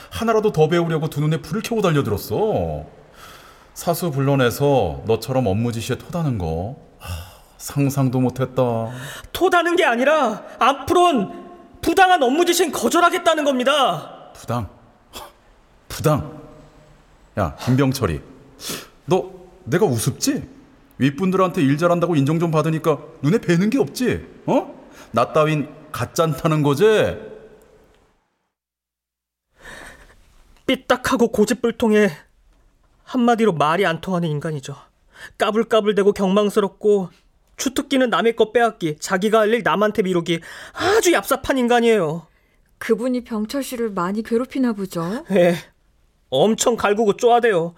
하나라도 0.09 0.51
더 0.51 0.67
배우려고 0.67 1.07
두 1.07 1.21
눈에 1.21 1.39
불을 1.41 1.61
켜고 1.61 1.81
달려들었어 1.83 2.85
사수 3.77 4.09
불러내서 4.09 5.03
너처럼 5.05 5.45
업무 5.45 5.71
지시에 5.71 5.99
토다는 5.99 6.39
거 6.39 6.77
하, 6.97 7.13
상상도 7.59 8.19
못했다 8.19 8.89
토다는 9.31 9.75
게 9.75 9.85
아니라 9.85 10.43
앞으론 10.57 11.45
부당한 11.79 12.23
업무 12.23 12.43
지시는 12.43 12.71
거절하겠다는 12.71 13.43
겁니다. 13.43 14.31
부당 14.33 14.67
부당 15.87 16.41
야 17.37 17.55
김병철이 17.57 18.19
너 19.05 19.31
내가 19.63 19.85
우습지? 19.85 20.49
윗분들한테 20.97 21.61
일 21.61 21.77
잘한다고 21.77 22.15
인정 22.15 22.39
좀 22.39 22.49
받으니까 22.49 22.97
눈에 23.21 23.37
뵈는 23.37 23.69
게 23.69 23.77
없지? 23.77 24.25
어? 24.47 24.73
나 25.11 25.31
따윈 25.33 25.69
가짠다는 25.91 26.63
거지? 26.63 26.83
삐딱하고 30.65 31.27
고집불통에 31.27 32.26
한마디로 33.07 33.53
말이 33.53 33.85
안 33.85 34.01
통하는 34.01 34.27
인간이죠. 34.29 34.75
까불까불대고 35.37 36.11
경망스럽고 36.13 37.09
주특기는 37.55 38.09
남의 38.09 38.35
것 38.35 38.51
빼앗기, 38.53 38.97
자기가 38.99 39.39
할 39.39 39.53
일 39.53 39.63
남한테 39.63 40.03
미루기 40.03 40.41
아주 40.73 41.11
얍삽한 41.11 41.57
인간이에요. 41.57 42.27
그분이 42.79 43.23
병철 43.23 43.63
씨를 43.63 43.89
많이 43.89 44.21
괴롭히나 44.21 44.73
보죠. 44.73 45.23
예, 45.31 45.55
엄청 46.29 46.75
갈구고 46.75 47.17
쪼아대요. 47.17 47.73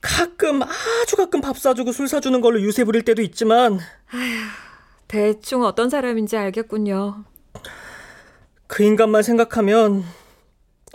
가끔 0.00 0.62
아주 0.62 1.16
가끔 1.16 1.40
밥 1.40 1.56
사주고 1.58 1.92
술 1.92 2.08
사주는 2.08 2.40
걸로 2.40 2.60
유세 2.60 2.84
부릴 2.84 3.04
때도 3.04 3.22
있지만 3.22 3.78
대충 5.06 5.62
어떤 5.62 5.88
사람인지 5.90 6.36
알겠군요. 6.36 7.24
그 8.66 8.82
인간만 8.82 9.22
생각하면 9.22 10.02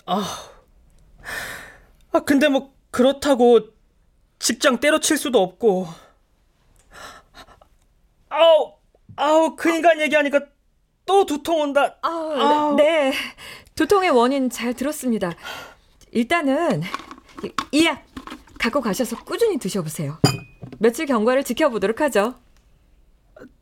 아, 0.05 0.25
아 2.11 2.19
근데 2.21 2.49
뭐 2.49 2.73
그렇다고 2.91 3.59
직장 4.39 4.79
때려칠 4.79 5.17
수도 5.17 5.41
없고 5.41 5.87
아우 8.29 8.73
아우 9.15 9.55
그 9.55 9.69
인간 9.69 9.99
얘기하니까 9.99 10.41
또 11.05 11.25
두통 11.25 11.61
온다. 11.61 11.97
아, 12.03 12.75
네. 12.77 13.11
두통의 13.75 14.11
원인 14.11 14.49
잘 14.49 14.73
들었습니다. 14.73 15.31
일단은 16.11 16.83
이 17.71 17.85
약 17.85 18.05
갖고 18.59 18.81
가셔서 18.81 19.23
꾸준히 19.23 19.57
드셔보세요. 19.57 20.19
며칠 20.79 21.05
경과를 21.05 21.43
지켜보도록 21.43 22.01
하죠. 22.01 22.35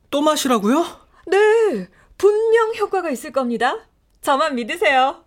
또 0.09 0.21
마시라고요? 0.21 0.85
네, 1.27 1.87
분명 2.17 2.73
효과가 2.75 3.09
있을 3.11 3.31
겁니다. 3.31 3.75
저만 4.21 4.55
믿으세요. 4.55 5.23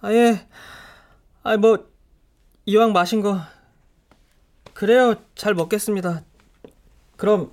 아예 0.00 0.46
아뭐 1.42 1.90
이왕 2.66 2.92
마신 2.92 3.20
거 3.20 3.40
그래요 4.72 5.16
잘 5.34 5.52
먹겠습니다. 5.54 6.22
그럼 7.16 7.52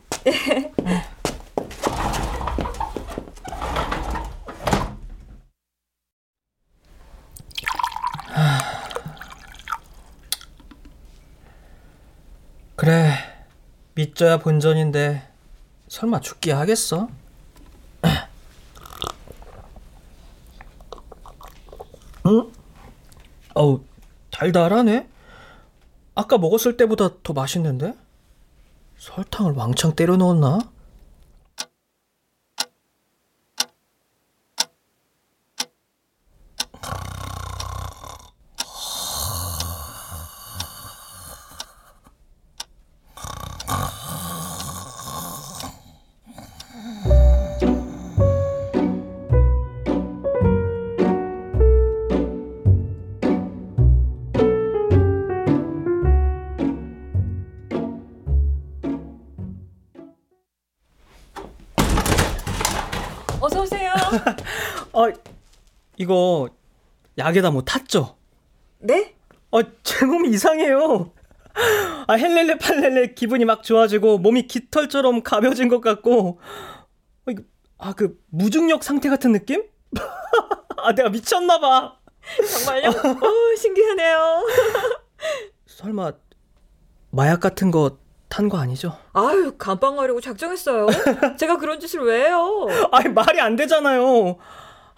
그래 12.75 13.13
믿져야 13.95 14.37
본전인데 14.37 15.27
설마 15.89 16.21
죽기 16.21 16.51
하겠어? 16.51 17.09
응? 22.25 22.51
어우 23.53 23.83
달달하네 24.41 25.07
아까 26.15 26.39
먹었을 26.39 26.75
때보다 26.75 27.09
더 27.21 27.33
맛있는데? 27.33 27.93
설탕을 28.97 29.53
왕창 29.53 29.95
때려 29.95 30.17
넣었나? 30.17 30.59
이거 66.01 66.49
약에다 67.19 67.51
뭐 67.51 67.61
탔죠? 67.61 68.17
네? 68.79 69.15
아, 69.51 69.61
제 69.83 70.03
몸이 70.05 70.29
이상해요. 70.29 71.11
아, 72.07 72.13
헬렐레 72.13 72.57
팔렐레 72.57 73.13
기분이 73.13 73.45
막 73.45 73.61
좋아지고 73.61 74.17
몸이 74.17 74.47
깃털처럼 74.47 75.21
가벼진 75.21 75.67
것 75.67 75.79
같고 75.81 76.39
어, 77.27 77.31
아, 77.77 77.93
그 77.93 78.19
무중력 78.29 78.83
상태 78.83 79.09
같은 79.09 79.31
느낌? 79.31 79.63
아, 80.77 80.93
내가 80.95 81.09
미쳤나 81.09 81.59
봐. 81.59 81.97
정말요? 82.49 82.89
오, 82.89 83.55
신기하네요. 83.55 84.47
설마 85.67 86.13
마약 87.11 87.39
같은 87.41 87.69
거 87.69 88.01
탄 88.31 88.47
거 88.47 88.57
아니죠? 88.57 88.97
아유, 89.11 89.53
감방하려고 89.57 90.21
작정했어요. 90.21 90.87
제가 91.37 91.57
그런 91.57 91.81
짓을 91.81 91.99
왜 91.99 92.27
해요? 92.27 92.65
아니, 92.93 93.09
말이 93.09 93.41
안 93.41 93.57
되잖아요. 93.57 94.37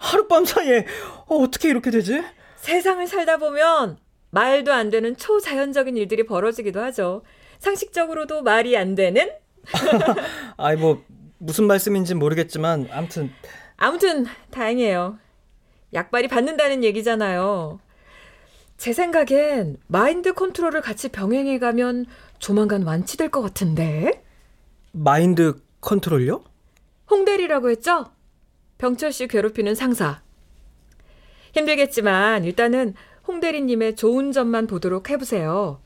하룻밤 0.04 0.44
사이에 0.44 0.86
어, 1.26 1.36
어떻게 1.36 1.68
이렇게 1.70 1.90
되지? 1.90 2.22
세상을 2.56 3.06
살다 3.06 3.38
보면 3.38 3.98
말도 4.30 4.72
안 4.72 4.90
되는 4.90 5.16
초자연적인 5.16 5.96
일들이 5.96 6.24
벌어지기도 6.24 6.80
하죠. 6.82 7.22
상식적으로도 7.58 8.42
말이 8.42 8.76
안 8.76 8.94
되는? 8.94 9.30
아이 10.58 10.76
뭐 10.76 11.02
무슨 11.38 11.66
말씀인지 11.66 12.14
모르겠지만 12.14 12.88
아무튼 12.92 13.30
아무튼 13.76 14.26
다행이에요. 14.50 15.18
약발이 15.92 16.28
받는다는 16.28 16.84
얘기잖아요. 16.84 17.80
제 18.76 18.92
생각엔 18.92 19.78
마인드 19.86 20.34
컨트롤을 20.34 20.80
같이 20.80 21.08
병행해 21.08 21.58
가면 21.58 22.06
조만간 22.38 22.82
완치될 22.82 23.30
것 23.30 23.40
같은데. 23.40 24.22
마인드 24.92 25.60
컨트롤요? 25.80 26.42
홍대리라고 27.10 27.70
했죠? 27.70 28.06
병철 28.78 29.12
씨 29.12 29.26
괴롭히는 29.28 29.74
상사. 29.74 30.22
힘들겠지만 31.52 32.44
일단은 32.44 32.94
홍 33.26 33.40
대리님의 33.40 33.96
좋은 33.96 34.32
점만 34.32 34.66
보도록 34.66 35.10
해보세요. 35.10 35.80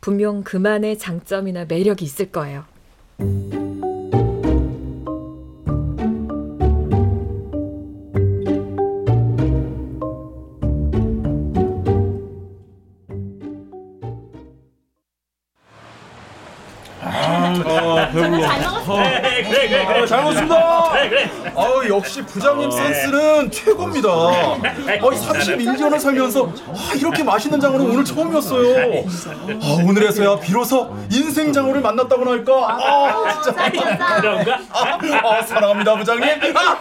분명 0.00 0.42
그만의 0.42 0.98
장점이나 0.98 1.66
매력이 1.66 2.04
있을 2.04 2.30
거예요. 2.30 2.64
그래 19.68 19.84
그래 19.84 19.86
그래 19.86 20.06
잘 20.06 20.22
먹습니다 20.24 20.90
그래 20.92 21.08
그래 21.08 21.30
아우 21.56 21.86
역시 21.88 22.22
부장님 22.22 22.70
센스는 22.70 23.50
최고입니다. 23.50 24.08
어, 24.10 24.58
32년을 25.10 25.98
살면서 25.98 26.46
아, 26.68 26.92
이렇게 26.94 27.22
맛있는 27.22 27.60
장어는 27.60 27.90
오늘 27.90 28.04
처음이었어요. 28.04 29.04
아, 29.62 29.82
오늘에서야 29.84 30.38
비로소 30.40 30.94
인생 31.10 31.52
장어를 31.52 31.80
만났다고 31.80 32.28
할까. 32.30 32.52
아, 32.68 33.42
진짜. 33.42 34.20
그런가? 34.20 34.58
아, 34.70 34.98
아, 35.38 35.42
사랑합니다, 35.42 35.96
부장님. 35.96 36.28
아, 36.56 36.78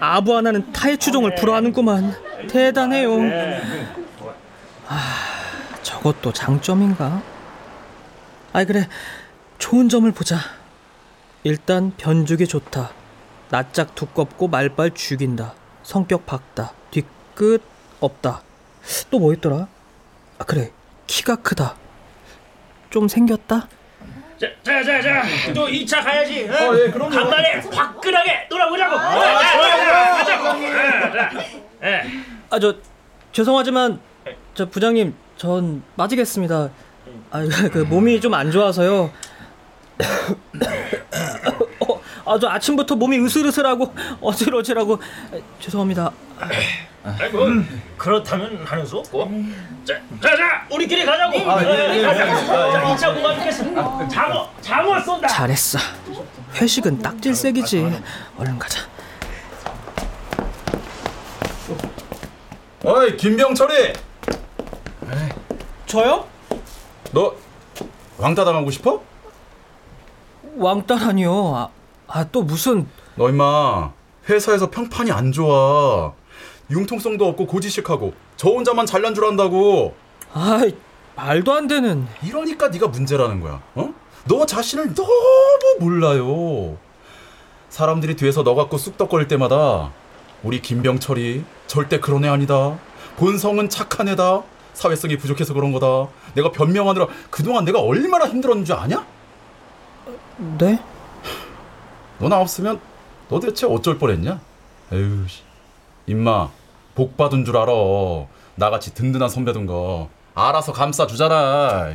아부 0.00 0.36
하나는 0.36 0.72
타의 0.72 0.98
추종을 0.98 1.34
불허하는구만. 1.36 2.14
대단해요. 2.48 3.10
아, 4.88 5.00
저것도 5.82 6.32
장점인가? 6.32 7.22
아이 8.56 8.64
그래. 8.64 8.88
좋은 9.58 9.90
점을 9.90 10.10
보자. 10.12 10.38
일단 11.44 11.92
변죽이 11.98 12.46
좋다. 12.46 12.90
낯짝 13.50 13.94
두껍고 13.94 14.48
말빨 14.48 14.92
죽인다. 14.94 15.52
성격 15.82 16.24
밝다. 16.24 16.72
뒤끝 16.90 17.60
없다. 18.00 18.40
또 19.10 19.18
뭐 19.18 19.34
있더라? 19.34 19.68
아 20.38 20.44
그래 20.44 20.70
키가 21.06 21.36
크다. 21.36 21.76
좀 22.88 23.08
생겼다. 23.08 23.68
자 24.38 24.48
자 24.64 24.82
자 24.82 25.02
자 25.02 25.22
또 25.54 25.66
2차 25.66 26.02
가야지 26.02 26.48
어, 26.48 26.74
예, 26.78 26.90
그럼요 26.90 27.10
간만에 27.10 27.60
화끈하게 27.72 28.46
놀아보자고 28.50 28.96
아저 32.50 32.74
죄송하지만 33.32 34.00
저 34.54 34.66
부장님 34.68 35.14
전 35.36 35.82
빠지겠습니다. 35.96 36.70
아그 37.30 37.78
몸이 37.90 38.20
좀 38.20 38.34
안 38.34 38.50
좋아서요. 38.50 39.10
어, 41.80 42.00
아저 42.34 42.48
아침부터 42.48 42.96
몸이 42.96 43.18
으슬으슬하고 43.18 43.94
어질어질하고 44.20 44.98
죄송합니다. 45.60 46.10
아이고 47.04 47.46
그렇다면 47.96 48.64
하는 48.66 48.84
수 48.84 48.96
없고 48.98 49.30
자, 49.84 49.94
자 50.20 50.36
자 50.36 50.66
우리끼리 50.70 51.04
가자고 51.06 51.38
예, 51.38 51.44
가자 51.44 52.26
자 52.26 52.82
2차 52.96 53.14
공부하겠어 53.14 54.08
장어 54.08 54.50
장어 54.60 55.00
쏜다 55.00 55.28
잘했어. 55.28 55.78
회식은 56.60 56.98
딱질색이지. 57.00 58.02
얼른 58.38 58.58
가자. 58.58 58.80
어이 62.84 63.16
김병철이 63.16 63.92
저요? 65.86 66.26
너 67.12 67.34
왕따 68.18 68.44
당하고 68.44 68.70
싶어? 68.70 69.02
왕따라니요. 70.56 71.70
아또 72.08 72.42
무슨 72.42 72.86
너 73.16 73.28
임마 73.28 73.92
회사에서 74.28 74.70
평판이 74.70 75.10
안 75.10 75.32
좋아 75.32 76.12
융통성도 76.70 77.26
없고 77.26 77.46
고지식하고 77.46 78.14
저 78.36 78.50
혼자만 78.50 78.86
잘난 78.86 79.14
줄 79.14 79.24
안다고 79.24 79.94
아 80.32 80.60
말도 81.16 81.52
안 81.52 81.66
되는 81.66 82.06
이러니까 82.22 82.68
네가 82.68 82.88
문제라는 82.88 83.40
거야 83.40 83.60
어? 83.74 83.92
너 84.26 84.46
자신을 84.46 84.94
너무 84.94 85.76
몰라요 85.80 86.76
사람들이 87.68 88.16
뒤에서 88.16 88.42
너 88.42 88.54
갖고 88.54 88.78
쑥덕거릴 88.78 89.28
때마다 89.28 89.90
우리 90.42 90.60
김병철이 90.62 91.44
절대 91.66 92.00
그런 92.00 92.24
애 92.24 92.28
아니다 92.28 92.78
본성은 93.16 93.68
착한 93.68 94.08
애다 94.08 94.42
사회성이 94.80 95.16
부족해서 95.16 95.54
그런 95.54 95.72
거다 95.72 96.10
내가 96.34 96.52
변명하느라 96.52 97.06
그동안 97.30 97.64
내가 97.64 97.80
얼마나 97.80 98.28
힘들었는 98.28 98.64
줄 98.66 98.74
아냐? 98.76 99.06
네? 100.58 100.78
너나 102.18 102.38
없으면 102.40 102.78
너 103.30 103.40
대체 103.40 103.66
어쩔 103.66 103.96
뻔했냐? 103.98 104.38
에휴, 104.92 105.26
씨. 105.28 105.42
임마, 106.06 106.50
복 106.94 107.16
받은 107.16 107.44
줄 107.46 107.56
알아. 107.56 107.72
나같이 108.54 108.94
든든한 108.94 109.28
선배든 109.30 109.66
거. 109.66 110.08
알아서 110.34 110.72
감싸 110.72 111.06
주잖아. 111.06 111.92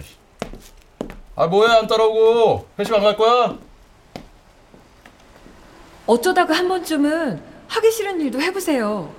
아, 1.36 1.48
뭐해, 1.48 1.72
안 1.74 1.88
따라오고. 1.88 2.67
회식 2.80 2.94
안 2.94 3.02
갈 3.04 3.15
거야? 3.15 3.56
어쩌다가 6.08 6.54
한 6.56 6.67
번쯤은 6.67 7.41
하기 7.67 7.91
싫은 7.91 8.20
일도 8.22 8.41
해보세요. 8.41 9.13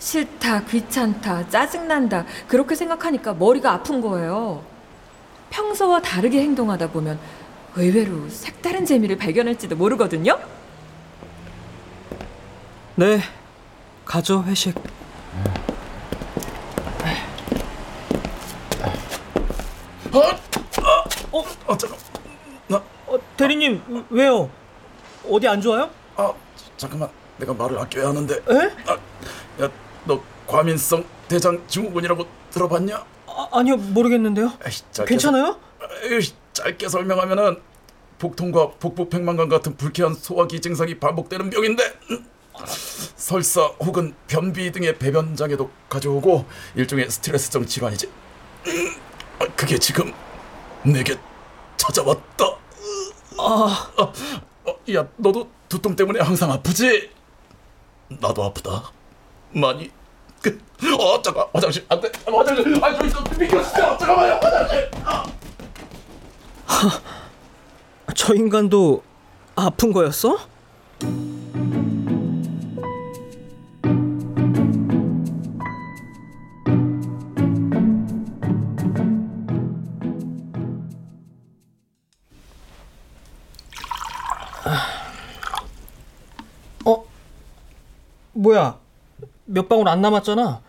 싫다, 0.00 0.64
귀찮다, 0.64 1.48
짜증난다, 1.48 2.24
그렇게 2.48 2.74
생각하니까 2.74 3.34
머리가 3.34 3.72
아픈 3.72 4.00
거예요. 4.00 4.64
평소와 5.50 6.00
다르게 6.00 6.40
행동하다 6.40 6.90
보면 6.90 7.18
의외로 7.76 8.28
색다른 8.28 8.84
재미를 8.84 9.16
발견할지도 9.16 9.76
모르거든요? 9.76 10.38
네. 12.96 13.20
가죠 14.04 14.42
회식. 14.44 14.74
어, 21.32 21.44
어, 21.66 21.76
잠깐. 21.76 21.98
어, 23.06 23.18
대리님 23.36 24.06
왜요? 24.10 24.50
어디 25.28 25.46
안 25.48 25.60
좋아요? 25.60 25.90
아, 26.16 26.32
잠깐만. 26.76 27.08
내가 27.38 27.52
말을 27.54 27.78
아껴야 27.78 28.08
하는데. 28.08 28.34
에? 28.34 28.70
아, 28.86 28.92
야, 29.64 29.70
너 30.04 30.20
과민성 30.46 31.04
대장 31.28 31.62
증후군이라고 31.68 32.26
들어봤냐? 32.50 33.04
아, 33.26 33.48
아니요 33.52 33.76
모르겠는데요. 33.76 34.52
에이, 34.66 34.72
짧게 34.92 35.08
괜찮아요? 35.08 35.58
에이, 36.04 36.32
짧게 36.52 36.88
설명하면은 36.88 37.60
복통과 38.18 38.70
복부 38.72 39.08
백만관 39.08 39.48
같은 39.48 39.76
불쾌한 39.76 40.14
소화기 40.14 40.60
증상이 40.60 40.98
반복되는 40.98 41.48
병인데 41.48 41.84
음, 42.10 42.26
설사 43.16 43.62
혹은 43.80 44.14
변비 44.26 44.70
등의 44.72 44.98
배변 44.98 45.36
장애도 45.36 45.70
가져오고 45.88 46.44
일종의 46.74 47.10
스트레스성 47.10 47.64
질환이지. 47.64 48.06
음, 48.66 48.94
아, 49.38 49.46
그게 49.56 49.78
지금 49.78 50.12
내게 50.82 51.16
찾아왔다. 51.76 52.44
아, 53.38 53.90
어, 53.96 54.12
어, 54.66 54.74
야, 54.94 55.06
너도 55.16 55.48
두통 55.68 55.96
때문에 55.96 56.20
항상 56.20 56.52
아프지? 56.52 57.10
나도 58.08 58.44
아프다. 58.44 58.90
많이. 59.52 59.90
그, 60.42 60.58
어, 60.98 61.20
잠깐, 61.22 61.44
화장실 61.52 61.84
안 61.88 62.00
돼. 62.00 62.10
화장실. 62.26 62.84
아, 62.84 62.94
저기 62.94 63.08
있어. 63.08 63.22
미끄러졌어. 63.38 63.98
잠깐만요. 63.98 64.34
화장실. 64.42 64.90
아. 65.04 65.24
저 68.14 68.34
인간도 68.34 69.02
아픈 69.54 69.92
거였어? 69.92 70.30
어? 70.34 70.38
방울 89.80 89.88
안 89.88 90.02
남았잖아. 90.02 90.60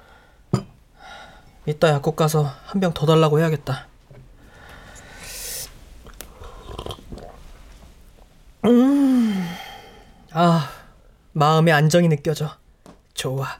이따 1.65 1.89
약국 1.89 2.15
가서 2.15 2.43
한 2.65 2.79
병 2.79 2.93
더 2.93 3.05
달라고 3.05 3.39
해야겠다. 3.39 3.87
음, 8.65 9.45
아, 10.31 10.69
마음의 11.33 11.73
안정이 11.73 12.07
느껴져. 12.07 12.51
좋아. 13.13 13.59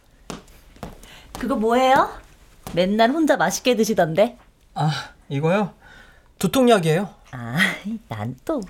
그거 1.38 1.56
뭐예요? 1.56 2.10
맨날 2.74 3.10
혼자 3.12 3.36
맛있게 3.36 3.76
드시던데. 3.76 4.38
아, 4.74 4.92
이거요? 5.28 5.74
두통약이에요. 6.40 7.10
아, 7.32 7.58
난 8.08 8.36
또. 8.46 8.62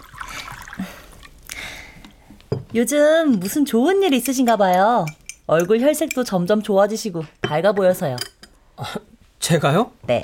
요즘 2.73 3.39
무슨 3.39 3.65
좋은 3.65 4.01
일 4.01 4.13
있으신가 4.13 4.57
봐요. 4.57 5.05
얼굴 5.51 5.81
혈색도 5.81 6.23
점점 6.23 6.63
좋아지시고 6.63 7.25
밝아 7.41 7.73
보여서요. 7.73 8.15
제가요? 9.39 9.91
네. 10.03 10.23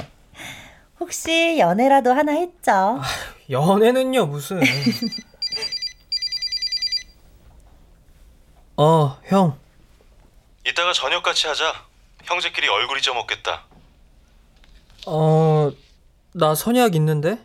혹시 1.01 1.57
연애라도 1.59 2.13
하나 2.13 2.31
했죠? 2.31 3.01
연애는요, 3.49 4.25
무슨. 4.27 4.61
어, 8.77 9.19
형. 9.25 9.59
이따가 10.65 10.93
저녁 10.93 11.23
같이 11.23 11.45
하자. 11.47 11.73
형제끼리 12.23 12.69
얼굴 12.69 12.97
잊어먹겠다. 12.99 13.65
어, 15.07 15.69
나 16.31 16.55
선약 16.55 16.95
있는데? 16.95 17.37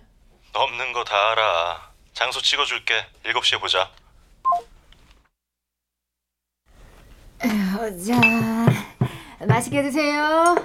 없는 0.52 0.92
거 0.92 1.02
다 1.02 1.32
알아. 1.32 1.90
장소 2.12 2.40
찍어줄게. 2.40 3.04
7시에 3.24 3.60
보자. 3.60 3.90
자, 7.42 9.46
맛있게 9.46 9.82
드세요. 9.82 10.56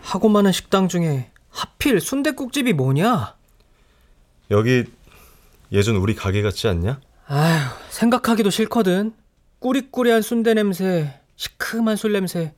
하고 0.00 0.28
많은 0.28 0.52
식당 0.52 0.88
중에 0.88 1.30
하필 1.50 2.00
순댓국집이 2.00 2.72
뭐냐? 2.72 3.34
여기 4.50 4.84
예전 5.72 5.96
우리 5.96 6.14
가게 6.14 6.42
같지 6.42 6.68
않냐? 6.68 7.00
아휴, 7.26 7.70
생각하기도 7.90 8.50
싫거든. 8.50 9.12
꾸리꾸리한 9.58 10.22
순대 10.22 10.54
냄새, 10.54 11.20
시큼한 11.36 11.96
술 11.96 12.12
냄새. 12.12 12.54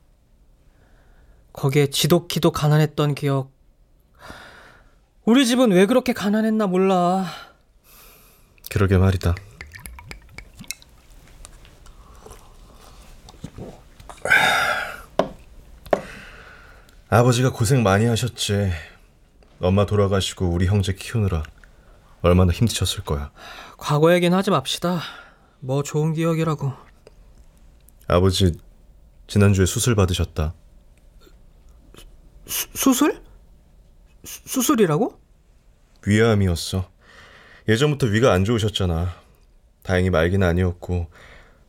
거기에 1.53 1.87
지독히도 1.87 2.51
가난했던 2.51 3.15
기억. 3.15 3.51
우리 5.25 5.45
집은 5.45 5.71
왜 5.71 5.85
그렇게 5.87 6.13
가난했나 6.13 6.67
몰라. 6.67 7.25
그러게 8.69 8.97
말이다. 8.97 9.33
아버지가 17.09 17.51
고생 17.51 17.83
많이 17.83 18.05
하셨지. 18.05 18.69
엄마 19.59 19.85
돌아가시고 19.85 20.47
우리 20.49 20.67
형제 20.67 20.93
키우느라 20.93 21.43
얼마나 22.21 22.51
힘드셨을 22.51 23.03
거야. 23.03 23.31
과거 23.77 24.13
얘기는 24.13 24.35
하지 24.37 24.51
맙시다. 24.51 24.99
뭐 25.59 25.83
좋은 25.83 26.13
기억이라고. 26.13 26.73
아버지 28.07 28.57
지난주에 29.27 29.65
수술 29.65 29.95
받으셨다. 29.95 30.53
수, 32.45 32.67
수술? 32.73 33.21
수, 34.23 34.41
수술이라고? 34.45 35.19
위암이었어. 36.05 36.89
예전부터 37.67 38.07
위가 38.07 38.33
안 38.33 38.45
좋으셨잖아. 38.45 39.13
다행히 39.83 40.09
말기는 40.09 40.45
아니었고 40.45 41.07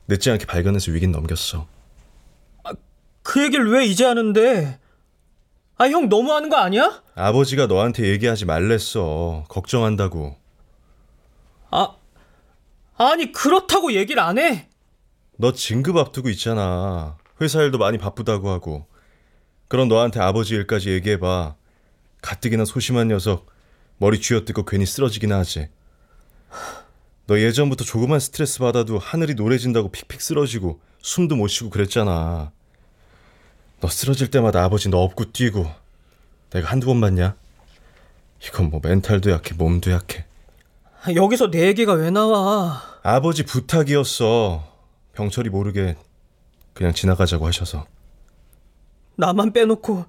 늦지 0.09 0.31
않게 0.31 0.46
발견해서 0.46 0.92
위긴 0.92 1.12
넘겼어. 1.12 1.66
그 3.22 3.42
얘기를 3.42 3.70
왜 3.70 3.85
이제 3.87 4.05
하는데? 4.05 4.79
아, 5.79 5.88
형 5.88 6.09
너무하는 6.09 6.49
거 6.49 6.57
아니야? 6.57 7.03
아버지가 7.14 7.67
너한테 7.67 8.09
얘기하지 8.09 8.45
말랬어. 8.47 9.45
걱정한다고. 9.49 10.37
아, 11.71 11.97
아니 12.97 13.31
그렇다고 13.31 13.93
얘기를 13.93 14.21
안 14.21 14.38
해. 14.38 14.69
너 15.37 15.53
진급 15.53 15.97
앞두고 15.97 16.31
있잖아. 16.31 17.17
회사 17.41 17.62
일도 17.62 17.79
많이 17.79 17.97
바쁘다고 17.97 18.51
하고. 18.51 18.87
그럼 19.69 19.87
너한테 19.88 20.19
아버지 20.19 20.55
일까지 20.55 20.91
얘기해봐. 20.91 21.55
가뜩이나 22.23 22.64
소심한 22.64 23.07
녀석. 23.09 23.47
머리 23.99 24.21
쥐어뜯고 24.21 24.64
괜히 24.64 24.85
쓰러지긴 24.85 25.33
하지. 25.33 25.69
너 27.29 27.38
예전부터 27.38 27.85
조그만 27.85 28.19
스트레스 28.19 28.59
받아도 28.59 28.99
하늘이 28.99 29.35
노래진다고 29.35 29.91
픽픽 29.93 30.21
쓰러지고 30.21 30.81
숨도 31.03 31.37
못 31.37 31.47
쉬고 31.49 31.71
그랬잖아. 31.71 32.51
너 33.81 33.88
쓰러질 33.88 34.31
때마다 34.31 34.64
아버지 34.64 34.88
너 34.88 34.99
업고 34.99 35.31
뛰고 35.31 35.67
내가 36.51 36.71
한두 36.71 36.87
번 36.87 37.01
봤냐? 37.01 37.37
이건 38.43 38.71
뭐 38.71 38.81
멘탈도 38.83 39.31
약해 39.31 39.55
몸도 39.55 39.91
약해. 39.91 40.25
여기서 41.14 41.51
내 41.51 41.67
얘기가 41.67 41.93
왜 41.93 42.11
나와? 42.11 42.83
아버지 43.03 43.45
부탁이었어. 43.45 44.64
병철이 45.14 45.51
모르게 45.51 45.97
그냥 46.75 46.93
지나가자고 46.93 47.47
하셔서. 47.47 47.87
나만 49.17 49.53
빼놓고 49.53 50.05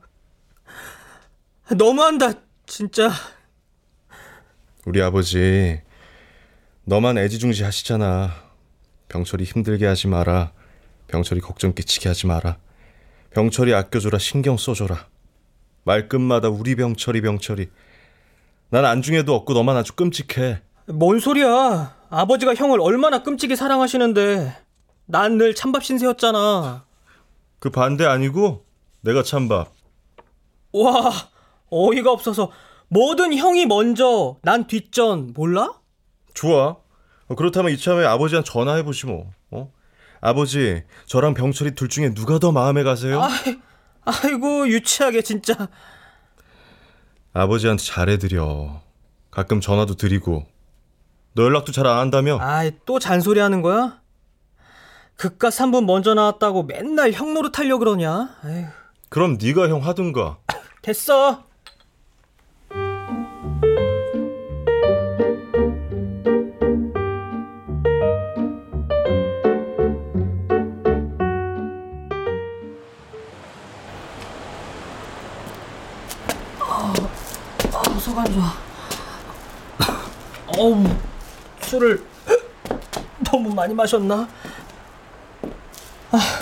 너무한다 1.75 2.33
진짜. 2.65 3.11
우리 4.85 5.01
아버지 5.01 5.81
너만 6.85 7.17
애지중지 7.17 7.63
하시잖아. 7.63 8.33
병철이 9.09 9.43
힘들게 9.43 9.85
하지 9.85 10.07
마라. 10.07 10.51
병철이 11.07 11.41
걱정 11.41 11.73
끼치게 11.73 12.09
하지 12.09 12.27
마라. 12.27 12.57
병철이 13.31 13.73
아껴줘라 13.73 14.17
신경 14.17 14.57
써줘라. 14.57 15.07
말끝마다 15.83 16.49
우리 16.49 16.75
병철이 16.75 17.21
병철이. 17.21 17.69
난 18.69 18.85
안중에도 18.85 19.33
없고 19.35 19.53
너만 19.53 19.77
아주 19.77 19.93
끔찍해. 19.93 20.61
뭔 20.87 21.19
소리야? 21.19 21.95
아버지가 22.09 22.55
형을 22.55 22.79
얼마나 22.81 23.21
끔찍이 23.23 23.55
사랑하시는데 23.55 24.55
난 25.05 25.37
늘 25.37 25.55
찬밥 25.55 25.83
신세였잖아. 25.83 26.85
그 27.59 27.69
반대 27.69 28.05
아니고 28.05 28.65
내가 29.01 29.23
찬밥. 29.23 29.71
와 30.73 31.11
어이가 31.71 32.11
없어서 32.11 32.51
뭐든 32.89 33.35
형이 33.35 33.65
먼저 33.65 34.37
난 34.41 34.65
뒷전 34.67 35.33
몰라? 35.35 35.73
좋아. 36.33 36.77
어, 37.27 37.35
그렇다면 37.35 37.71
이참에 37.73 38.05
아버지한 38.05 38.43
전화해보시 38.43 39.05
뭐. 39.07 39.31
어? 40.21 40.27
아버지, 40.29 40.83
저랑 41.05 41.33
병철이 41.33 41.71
둘 41.75 41.89
중에 41.89 42.13
누가 42.13 42.39
더 42.39 42.51
마음에 42.51 42.83
가세요? 42.83 43.21
아이, 43.21 43.59
아이고 44.05 44.67
유치하게 44.67 45.21
진짜. 45.21 45.67
아버지한테 47.33 47.83
잘해드려. 47.83 48.81
가끔 49.31 49.61
전화도 49.61 49.95
드리고. 49.95 50.45
너 51.35 51.43
연락도 51.43 51.71
잘 51.71 51.85
안 51.85 51.97
한다며? 51.99 52.37
아이 52.41 52.71
또 52.85 52.99
잔소리 52.99 53.39
하는 53.39 53.61
거야? 53.61 54.01
그깟 55.15 55.49
3분 55.49 55.85
먼저 55.85 56.13
나왔다고 56.13 56.63
맨날 56.63 57.11
형 57.11 57.33
노릇하려 57.33 57.77
그러냐? 57.77 58.37
에휴. 58.45 58.65
그럼 59.09 59.37
네가 59.41 59.69
형 59.69 59.85
하든가. 59.85 60.39
됐어. 60.81 61.43
속 78.09 78.17
안 78.17 78.25
좋아. 78.33 78.53
어우, 80.57 80.83
술을 81.61 82.03
너무 83.23 83.53
많이 83.53 83.71
마셨나? 83.75 84.27
아, 86.11 86.39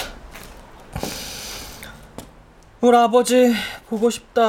우리 2.79 2.95
아버지 2.95 3.53
보고 3.89 4.09
싶다. 4.09 4.43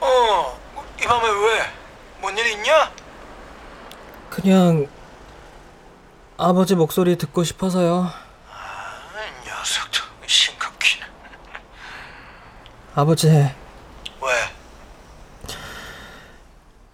어, 0.00 0.58
이 1.00 1.04
밤에 1.06 1.28
왜? 1.28 1.62
뭔일 2.20 2.46
있냐? 2.48 2.92
그냥 4.28 4.77
아버지 6.48 6.74
목소리 6.74 7.18
듣고 7.18 7.44
싶어서요. 7.44 8.10
이 9.44 9.46
녀석도 9.46 10.00
심각히네. 10.26 11.04
아버지, 12.94 13.28
왜? 13.28 13.52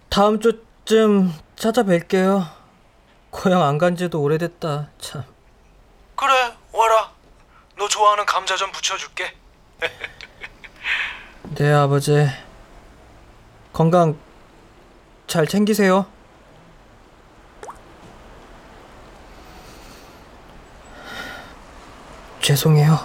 다음 0.09 0.41
주쯤 0.41 1.33
찾아뵐게요. 1.55 2.49
고향 3.29 3.63
안 3.63 3.77
간 3.77 3.95
지도 3.95 4.21
오래됐다. 4.21 4.89
참. 4.99 5.23
그래, 6.17 6.33
와라. 6.73 7.11
너 7.77 7.87
좋아하는 7.87 8.25
감자 8.25 8.57
좀 8.57 8.73
부쳐줄게. 8.73 9.33
네, 11.55 11.71
아버지. 11.71 12.27
건강 13.71 14.17
잘 15.27 15.47
챙기세요. 15.47 16.07
죄송해요. 22.45 22.99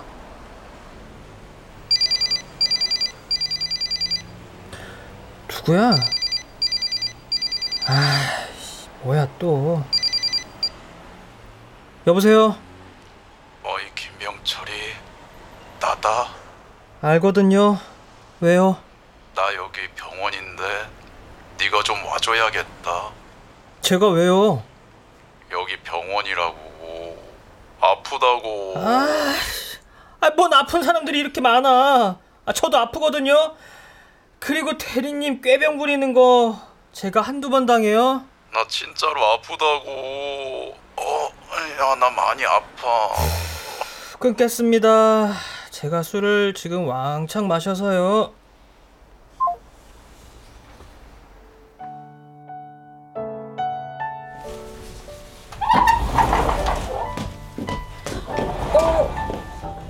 누구야? 5.49 5.95
아, 7.87 8.47
뭐야 9.01 9.27
또. 9.39 9.83
여보세요? 12.07 12.55
어이 13.65 13.83
김병철이 13.95 14.73
나다. 15.81 16.29
알거든요. 17.01 17.79
왜요? 18.43 18.77
나 19.35 19.55
여기 19.55 19.89
병원인데 19.97 20.65
네가 21.59 21.83
좀 21.83 22.05
와줘야겠다. 22.05 23.09
제가 23.81 24.07
왜요? 24.09 24.63
여기 25.51 25.79
병원이라고 25.79 26.71
아, 28.77 29.35
아, 30.21 30.31
뭔 30.37 30.53
아픈 30.53 30.83
사람들이 30.83 31.19
이렇게 31.19 31.41
많아. 31.41 32.19
아, 32.45 32.53
저도 32.53 32.79
아프거든요. 32.79 33.55
그리고 34.39 34.77
대리님 34.79 35.41
꾀병 35.43 35.79
부리는 35.79 36.13
거 36.15 36.59
제가 36.93 37.21
한두 37.21 37.51
번 37.51 37.67
당해요. 37.67 38.25
나 38.53 38.67
진짜로 38.69 39.25
아프다고. 39.25 40.75
어, 40.97 41.29
야, 41.81 41.95
나 41.97 42.11
많이 42.11 42.45
아파. 42.45 43.11
끊겠습니다. 44.19 45.33
제가 45.71 46.03
술을 46.03 46.55
지금 46.55 46.87
왕창 46.87 47.49
마셔서요. 47.49 48.33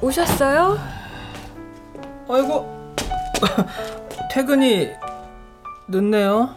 오셨어요? 0.03 0.79
아이고, 2.29 2.95
퇴근이 4.33 4.89
늦네요. 5.89 6.55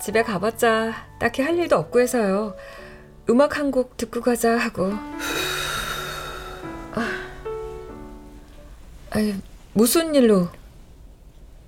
집에 0.00 0.22
가봤자 0.22 0.92
딱히 1.18 1.42
할 1.42 1.56
일도 1.58 1.76
없고 1.76 2.00
해서요. 2.00 2.54
음악 3.30 3.58
한 3.58 3.70
곡 3.70 3.96
듣고 3.96 4.20
가자 4.20 4.56
하고. 4.58 4.92
아, 6.94 7.08
아니, 9.10 9.34
무슨 9.72 10.14
일로? 10.14 10.48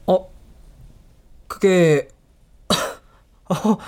어, 0.07 0.30
그게, 1.47 2.09
어, 3.49 3.78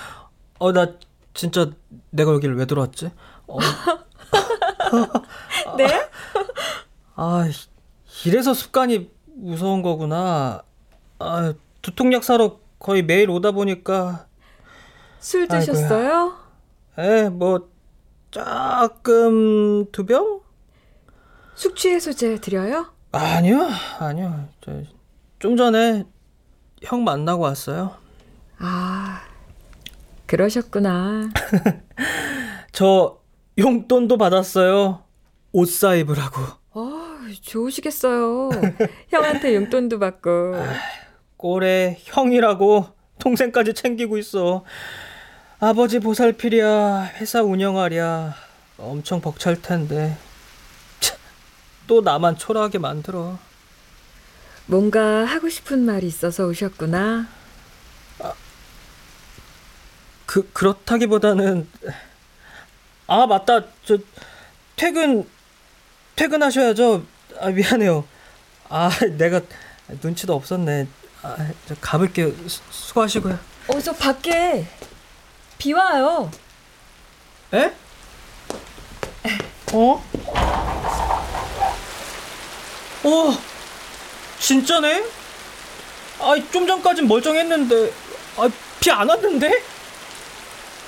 어, 0.59 0.71
나 0.71 0.87
진짜 1.33 1.69
내가 2.09 2.33
여기를 2.33 2.55
왜 2.57 2.65
들어왔지? 2.65 3.11
어. 3.47 3.59
네? 5.77 5.87
아, 7.17 7.49
이래서 8.25 8.53
습관이 8.53 9.09
무서운 9.25 9.81
거구나. 9.81 10.61
아, 11.17 11.53
두통약 11.81 12.23
사러 12.23 12.59
거의 12.77 13.03
매일 13.03 13.29
오다 13.31 13.51
보니까. 13.51 14.27
술 15.19 15.47
드셨어요? 15.47 16.37
에, 16.99 17.29
뭐, 17.29 17.69
조금, 18.29 19.91
두 19.91 20.05
병? 20.05 20.41
숙취 21.55 21.89
해소제 21.89 22.39
드려요? 22.39 22.93
아니요, 23.11 23.67
아니요. 23.99 24.47
저, 24.61 24.83
좀 25.39 25.57
전에 25.57 26.05
형 26.83 27.03
만나고 27.03 27.41
왔어요. 27.43 27.95
아, 28.59 29.21
그러셨구나. 30.27 31.29
저 32.73 33.19
용돈도 33.57 34.17
받았어요. 34.19 35.03
옷 35.51 35.69
사 35.69 35.95
입으라고. 35.95 36.41
어, 37.47 37.49
좋으시겠어요. 37.49 38.49
형한테 39.09 39.55
용돈도 39.55 39.99
받고. 39.99 40.55
꼴에 41.37 41.97
형이라고 42.03 42.87
동생까지 43.19 43.73
챙기고 43.73 44.17
있어. 44.17 44.65
아버지 45.59 45.99
보살필이야, 45.99 47.13
회사 47.15 47.41
운영하랴. 47.41 48.35
엄청 48.77 49.21
벅찰 49.21 49.59
텐데. 49.61 50.17
참, 50.99 51.17
또 51.87 52.01
나만 52.01 52.37
초라하게 52.37 52.79
만들어. 52.79 53.39
뭔가 54.67 55.25
하고 55.25 55.49
싶은 55.49 55.79
말이 55.79 56.05
있어서 56.05 56.45
오셨구나. 56.45 57.27
그 60.25 60.51
그렇다기보다는 60.51 61.69
아 63.07 63.25
맞다 63.25 63.61
저 63.85 63.97
퇴근 64.75 65.25
퇴근하셔야죠 66.17 67.05
아 67.39 67.49
미안해요 67.49 68.05
아 68.69 68.89
내가 69.17 69.41
눈치도 70.01 70.33
없었네 70.33 70.87
아, 71.23 71.35
저 71.67 71.75
가볼게요 71.81 72.31
수, 72.47 72.61
수고하시고요 72.69 73.37
어, 73.67 73.81
저 73.81 73.91
밖에 73.93 74.65
비 75.57 75.73
와요. 75.73 76.31
에? 77.53 77.73
어? 79.73 80.03
어 83.03 83.37
진짜네? 84.39 85.03
아 86.19 86.35
좀 86.51 86.65
전까진 86.67 87.07
멀쩡했는데 87.07 87.91
아 88.37 88.49
비 88.79 88.91
안 88.91 89.09
왔는데? 89.09 89.51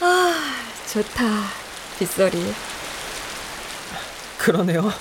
아, 0.01 0.55
좋다. 0.93 1.23
빗소리. 1.97 2.53
그러네요. 4.37 4.93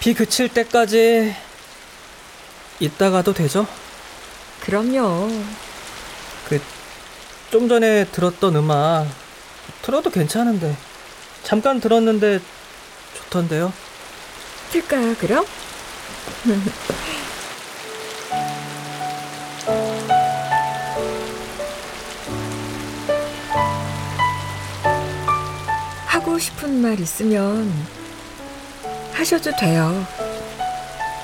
비 0.00 0.14
그칠 0.14 0.48
때까지 0.48 1.34
있다가도 2.80 3.32
되죠? 3.32 3.66
그럼요. 4.60 5.28
그 6.48 6.76
좀 7.50 7.68
전에 7.68 8.04
들었던 8.06 8.56
음악 8.56 9.06
들어도 9.82 10.10
괜찮은데 10.10 10.76
잠깐 11.44 11.80
들었는데 11.80 12.40
좋던데요. 13.16 13.72
틀까요, 14.72 15.14
그럼? 15.16 15.46
싶은 26.66 26.82
말 26.82 26.98
있으면 26.98 27.72
하셔도 29.12 29.52
돼요. 29.56 30.04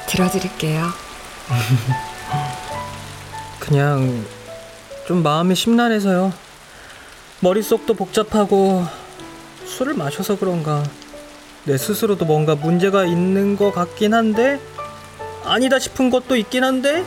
들어드릴게요. 0.07 0.87
그냥 3.59 4.25
좀 5.09 5.25
마음이 5.25 5.57
심란해서요. 5.57 6.33
머릿속도 7.41 7.95
복잡하고 7.95 8.87
술을 9.67 9.95
마셔서 9.95 10.39
그런가 10.39 10.85
내 11.65 11.77
스스로도 11.77 12.25
뭔가 12.25 12.55
문제가 12.55 13.05
있는 13.05 13.57
것 13.57 13.73
같긴 13.73 14.15
한데 14.15 14.61
아니다 15.45 15.81
싶은 15.81 16.11
것도 16.11 16.37
있긴 16.37 16.63
한데 16.63 17.05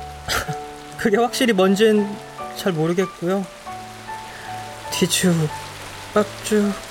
그게 0.98 1.16
확실히 1.16 1.54
뭔진 1.54 2.06
잘 2.54 2.72
모르겠고요. 2.72 3.46
뒤죽 4.90 5.32
빡죽 6.12 6.87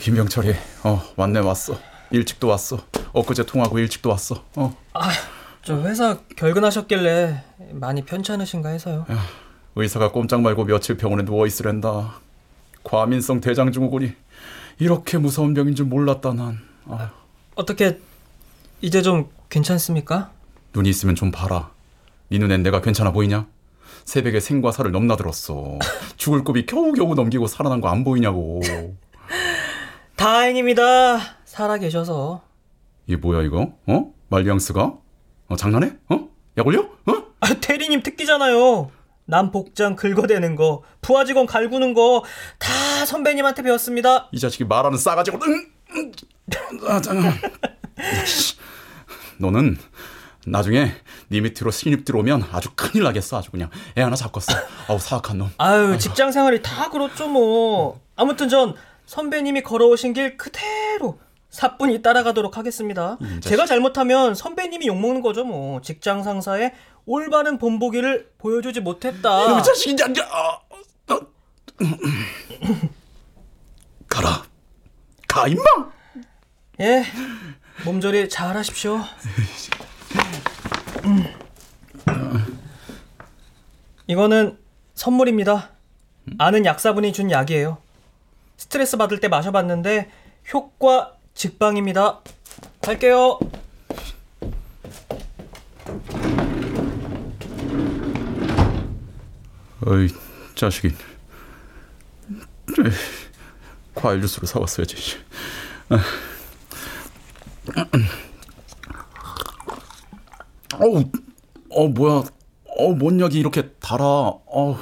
김병철이 0.00 0.54
어 0.84 1.02
왔네 1.16 1.40
왔어. 1.40 1.78
일찍도 2.10 2.48
왔어. 2.48 2.78
엊그제 3.12 3.44
통하고 3.46 3.78
일찍도 3.78 4.08
왔어. 4.10 4.42
어. 4.56 4.74
저 5.62 5.80
회사 5.82 6.18
결근하셨길래 6.36 7.44
많이 7.72 8.04
편찮으신가 8.04 8.70
해서요. 8.70 9.06
의사가 9.76 10.10
꼼짝 10.10 10.40
말고 10.40 10.64
며칠 10.64 10.96
병원에 10.96 11.24
누워 11.24 11.46
있으랜다. 11.46 12.14
과민성 12.82 13.40
대장증후군이 13.40 14.12
이렇게 14.78 15.18
무서운 15.18 15.52
병인 15.54 15.74
줄 15.74 15.86
몰랐다 15.86 16.32
난. 16.32 16.58
아, 16.86 17.10
어떻게 17.54 17.98
이제 18.80 19.02
좀 19.02 19.28
괜찮습니까? 19.50 20.30
눈이 20.74 20.88
있으면 20.88 21.14
좀 21.14 21.30
봐라. 21.30 21.70
네 22.30 22.38
눈엔 22.38 22.62
내가 22.62 22.80
괜찮아 22.80 23.12
보이냐? 23.12 23.46
새벽에 24.06 24.40
생과 24.40 24.72
사를 24.72 24.90
넘나들었어. 24.92 25.78
죽을 26.16 26.42
고비 26.42 26.64
겨우겨우 26.64 27.14
넘기고 27.14 27.46
살아난 27.46 27.80
거 27.82 27.88
안 27.88 28.02
보이냐고 28.02 28.60
다행입니다. 30.20 31.18
살아 31.46 31.78
계셔서. 31.78 32.42
이게 33.06 33.16
뭐야 33.16 33.40
이거 33.40 33.72
어 33.86 34.12
말리앙스가 34.28 34.92
어 35.48 35.56
장난해 35.56 35.94
어 36.10 36.28
약 36.58 36.66
올려 36.66 36.80
어 36.82 37.12
아, 37.40 37.54
대리님 37.54 38.02
특기잖아요. 38.02 38.90
남 39.24 39.50
복장 39.50 39.96
긁어대는 39.96 40.56
거, 40.56 40.82
부하 41.00 41.24
직원 41.24 41.46
갈구는 41.46 41.94
거 41.94 42.22
다 42.58 43.06
선배님한테 43.06 43.62
배웠습니다. 43.62 44.28
이 44.32 44.38
자식이 44.38 44.64
말하는 44.64 44.98
싸가지고 44.98 45.38
응, 45.42 45.64
응. 45.96 46.12
아, 46.86 47.00
잠깐만. 47.00 47.32
씨. 48.26 48.56
너는 49.40 49.78
나중에 50.44 50.92
네 51.28 51.40
밑으로 51.40 51.70
신입 51.70 52.04
들어오면 52.04 52.44
아주 52.52 52.68
큰일 52.76 53.04
나겠어 53.04 53.38
아주 53.38 53.50
그냥 53.50 53.70
애 53.96 54.02
하나 54.02 54.16
잡겠어 54.16 54.52
아우 54.88 54.98
사악한 54.98 55.38
놈 55.38 55.50
아유, 55.56 55.96
직장 55.98 56.30
생활이 56.30 56.60
다 56.60 56.90
그렇죠 56.90 57.26
뭐. 57.26 58.00
아무튼 58.16 58.50
전 58.50 58.74
선배님이 59.10 59.62
걸어오신 59.62 60.12
길 60.12 60.36
그대로 60.36 61.18
사뿐히 61.48 62.00
따라가도록 62.00 62.56
하겠습니다. 62.56 63.18
이 63.20 63.24
자식. 63.24 63.40
제가 63.40 63.66
잘못하면 63.66 64.36
선배님이 64.36 64.86
욕먹는 64.86 65.20
거죠 65.20 65.42
뭐. 65.42 65.80
직장 65.80 66.22
상사의 66.22 66.72
올바른 67.06 67.58
본보기를 67.58 68.30
보여주지 68.38 68.78
못했다. 68.80 69.42
이놈의 69.46 69.64
자식이 69.64 70.00
앉아 70.00 70.22
아, 70.30 70.60
아, 71.08 71.20
가라 74.06 74.44
가 75.26 75.48
임마 75.48 75.62
예, 76.78 77.04
몸조리 77.84 78.28
잘 78.28 78.56
하십시오. 78.56 79.00
음. 81.04 81.24
이거는 84.06 84.56
선물입니다. 84.94 85.70
아는 86.38 86.64
약사분이 86.64 87.12
준 87.12 87.32
약이에요. 87.32 87.78
스트레스 88.60 88.98
받을 88.98 89.20
때 89.20 89.28
마셔봤는데 89.28 90.10
효과 90.52 91.14
직방입니다. 91.32 92.20
갈게요. 92.82 93.38
어이 99.86 100.08
자식이 100.54 100.94
과일 103.94 104.20
주스를 104.20 104.46
사왔어야지 104.46 104.94
아. 105.88 105.98
어우 110.78 111.04
어 111.70 111.88
뭐야 111.88 112.22
어 112.78 112.94
뭔 112.94 113.20
약이 113.20 113.38
이렇게 113.38 113.70
달아 113.80 114.04
어어 114.04 114.76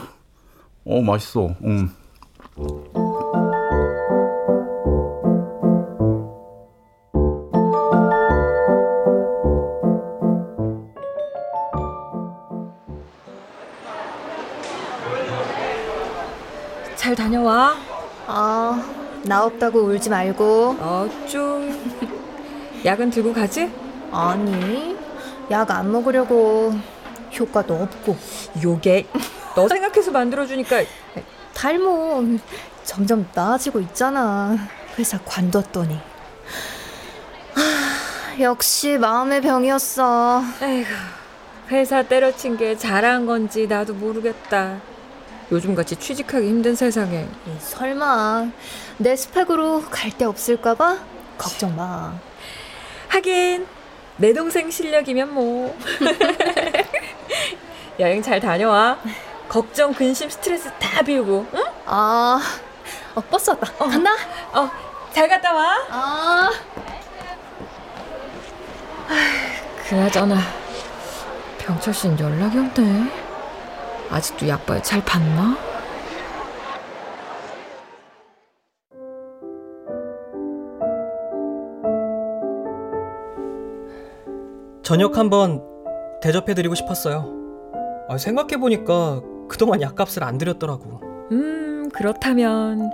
어, 0.84 1.00
맛있어 1.02 1.54
음. 1.62 1.94
와. 17.48 17.74
아, 18.26 18.82
나 19.24 19.42
없다고 19.44 19.80
울지 19.80 20.10
말고. 20.10 20.76
어쭈. 20.78 21.72
약은 22.84 23.08
들고 23.08 23.32
가지? 23.32 23.72
아니, 24.12 24.94
약 25.50 25.70
안 25.70 25.90
먹으려고 25.90 26.74
효과도 27.38 27.74
없고. 27.74 28.16
요게 28.62 29.06
너 29.56 29.66
생각해서 29.66 30.10
만들어주니까 30.10 30.82
탈모 31.54 32.38
점점 32.84 33.26
나아지고 33.34 33.80
있잖아. 33.80 34.54
회사 34.98 35.18
관뒀더니. 35.24 35.98
아, 37.54 38.40
역시 38.40 38.98
마음의 38.98 39.40
병이었어. 39.40 40.42
에이구, 40.60 40.90
회사 41.70 42.02
때려친 42.02 42.58
게 42.58 42.76
잘한 42.76 43.24
건지 43.24 43.66
나도 43.66 43.94
모르겠다. 43.94 44.80
요즘같이 45.50 45.96
취직하기 45.96 46.46
힘든 46.46 46.74
세상에. 46.74 47.26
설마 47.60 48.48
내 48.98 49.16
스펙으로 49.16 49.82
갈 49.90 50.10
데 50.10 50.24
없을까봐 50.24 50.98
걱정 51.38 51.74
마. 51.76 52.12
하긴 53.08 53.66
내 54.18 54.32
동생 54.32 54.70
실력이면 54.70 55.32
뭐. 55.32 55.76
여행 58.00 58.20
잘 58.22 58.40
다녀와. 58.40 58.98
걱정, 59.48 59.94
근심, 59.94 60.28
스트레스 60.28 60.70
다 60.78 61.00
비우고. 61.02 61.46
응? 61.54 61.64
아, 61.86 62.38
어, 63.14 63.20
버스 63.22 63.48
왔다. 63.48 63.72
어, 63.78 63.88
간다. 63.88 64.10
어, 64.52 64.70
잘 65.12 65.26
갔다 65.26 65.54
와. 65.54 65.74
아. 65.88 66.50
그나저나 69.88 70.36
병철 71.58 71.94
씨는 71.94 72.20
연락이 72.20 72.58
없네. 72.58 73.27
아직도 74.10 74.48
약발 74.48 74.82
잘 74.82 75.04
받나? 75.04 75.56
저녁 84.82 85.18
한번 85.18 85.62
대접해드리고 86.22 86.74
싶었어요. 86.74 87.34
아, 88.08 88.16
생각해보니까 88.16 89.20
그동안 89.46 89.82
약값을 89.82 90.24
안 90.24 90.38
드렸더라고. 90.38 91.00
음, 91.30 91.90
그렇다면 91.92 92.90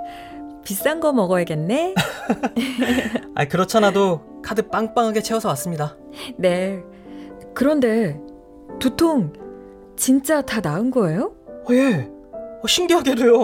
비싼 0.65 0.99
거 0.99 1.13
먹어야겠네. 1.13 1.95
아, 3.37 3.45
그렇잖아도 3.45 4.43
카드 4.43 4.63
빵빵하게 4.69 5.23
채워서 5.23 5.49
왔습니다. 5.51 5.97
네. 6.37 6.83
그런데 7.55 8.21
두통 8.81 9.33
진짜 9.97 10.43
다 10.43 10.61
나은 10.61 10.91
거예요? 10.91 11.35
어, 11.69 11.73
예. 11.73 12.11
어, 12.63 12.67
신기하게도요. 12.67 13.35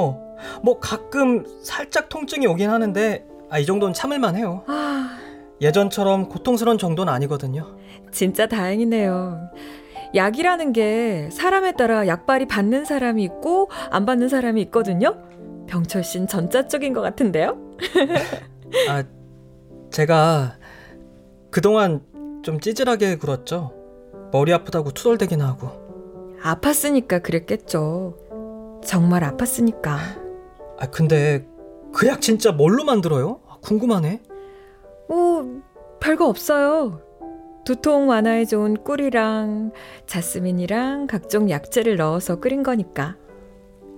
뭐 0.62 0.78
가끔 0.80 1.44
살짝 1.62 2.08
통증이 2.08 2.46
오긴 2.46 2.70
하는데 2.70 3.26
아, 3.50 3.58
이 3.58 3.66
정도는 3.66 3.92
참을만 3.92 4.36
해요. 4.36 4.62
아, 4.66 5.18
예전처럼 5.60 6.28
고통스러운 6.28 6.78
정도는 6.78 7.12
아니거든요. 7.12 7.76
진짜 8.12 8.46
다행이네요. 8.46 9.50
약이라는 10.14 10.72
게 10.72 11.28
사람에 11.30 11.72
따라 11.72 12.06
약발이 12.06 12.46
받는 12.48 12.84
사람이 12.84 13.22
있고 13.24 13.70
안 13.90 14.06
받는 14.06 14.28
사람이 14.28 14.60
있거든요. 14.62 15.16
병철 15.68 16.02
씨는 16.02 16.26
전자 16.26 16.66
쪽인 16.66 16.92
것 16.92 17.00
같은데요? 17.00 17.58
아, 18.88 19.04
제가 19.90 20.56
그동안 21.50 22.02
좀 22.42 22.58
찌질하게 22.60 23.18
굴었죠. 23.18 23.72
머리 24.32 24.52
아프다고 24.52 24.92
투덜대기나 24.92 25.46
하고. 25.46 25.89
아팠으니까 26.42 27.22
그랬겠죠. 27.22 28.16
정말 28.84 29.22
아팠으니까. 29.22 29.96
아, 30.78 30.86
근데 30.90 31.46
그 31.92 32.06
약 32.06 32.20
진짜 32.22 32.52
뭘로 32.52 32.84
만들어요? 32.84 33.40
아, 33.48 33.56
궁금하네. 33.62 34.22
오, 35.08 35.60
별거 36.00 36.26
없어요. 36.26 37.02
두통 37.64 38.08
완화에 38.08 38.46
좋은 38.46 38.82
꿀이랑 38.82 39.72
자스민이랑 40.06 41.06
각종 41.08 41.50
약재를 41.50 41.96
넣어서 41.96 42.40
끓인 42.40 42.62
거니까. 42.62 43.16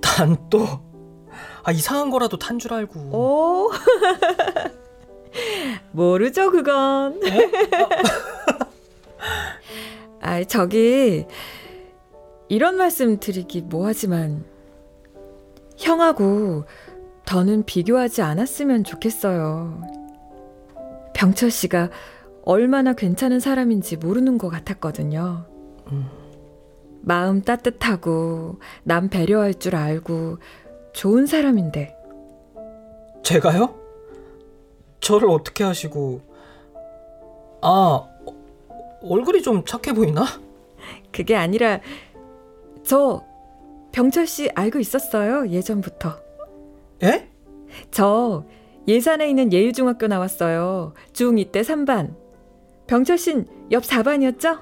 난 0.00 0.36
또, 0.50 0.66
아, 1.62 1.70
이상한 1.70 2.10
거라도 2.10 2.38
탄 2.38 2.58
줄 2.58 2.74
알고. 2.74 2.98
오, 3.16 3.70
모르죠, 5.92 6.50
그건. 6.50 7.20
아, 10.20 10.42
저기, 10.48 11.26
이런 12.52 12.76
말씀 12.76 13.18
드리기 13.18 13.62
뭐하지만, 13.62 14.44
형하고 15.78 16.64
더는 17.24 17.64
비교하지 17.64 18.20
않았으면 18.20 18.84
좋겠어요. 18.84 19.80
병철 21.14 21.50
씨가 21.50 21.88
얼마나 22.44 22.92
괜찮은 22.92 23.40
사람인지 23.40 23.96
모르는 23.96 24.36
것 24.36 24.50
같았거든요. 24.50 25.46
마음 27.00 27.40
따뜻하고 27.40 28.58
남 28.82 29.08
배려할 29.08 29.54
줄 29.54 29.74
알고 29.74 30.36
좋은 30.92 31.24
사람인데 31.24 31.96
제가요? 33.22 33.74
저를 35.00 35.30
어떻게 35.30 35.64
하시고 35.64 36.20
아 37.62 37.68
어, 37.68 38.08
얼굴이 39.02 39.40
좀 39.40 39.64
착해 39.64 39.94
보이나? 39.94 40.26
그게 41.12 41.34
아니라 41.34 41.80
저 42.84 43.24
병철 43.92 44.26
씨 44.26 44.50
알고 44.54 44.78
있었어요 44.78 45.48
예전부터. 45.48 46.16
예? 47.02 47.28
저 47.90 48.44
예산에 48.88 49.28
있는 49.28 49.52
예일중학교 49.52 50.06
나왔어요. 50.06 50.94
중2 51.12 51.52
때 51.52 51.62
3반. 51.62 52.14
병철 52.86 53.18
씨는 53.18 53.46
옆 53.70 53.84
4반이었죠? 53.84 54.58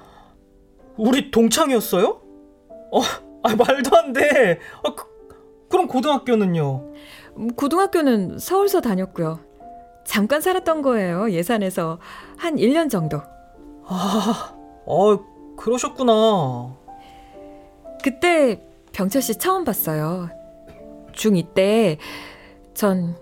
우리 0.96 1.30
동창이었어요? 1.30 2.20
어, 2.92 3.00
아 3.42 3.56
말도 3.56 3.96
안 3.96 4.12
돼. 4.12 4.58
아, 4.84 4.94
그, 4.94 5.04
그럼 5.70 5.86
고등학교는요? 5.86 6.92
음, 7.38 7.48
고등학교는 7.54 8.38
서울서 8.38 8.80
다녔고요. 8.80 9.40
잠깐 10.04 10.40
살았던 10.40 10.82
거예요. 10.82 11.30
예산에서 11.30 11.98
한 12.36 12.56
1년 12.56 12.90
정도. 12.90 13.22
아, 13.84 14.54
어, 14.86 15.18
그러셨구나. 15.56 16.12
그때 18.02 18.62
병철 18.92 19.22
씨 19.22 19.38
처음 19.38 19.64
봤어요. 19.64 20.30
중2 21.12 21.54
때 21.54 21.98
전 22.74 23.14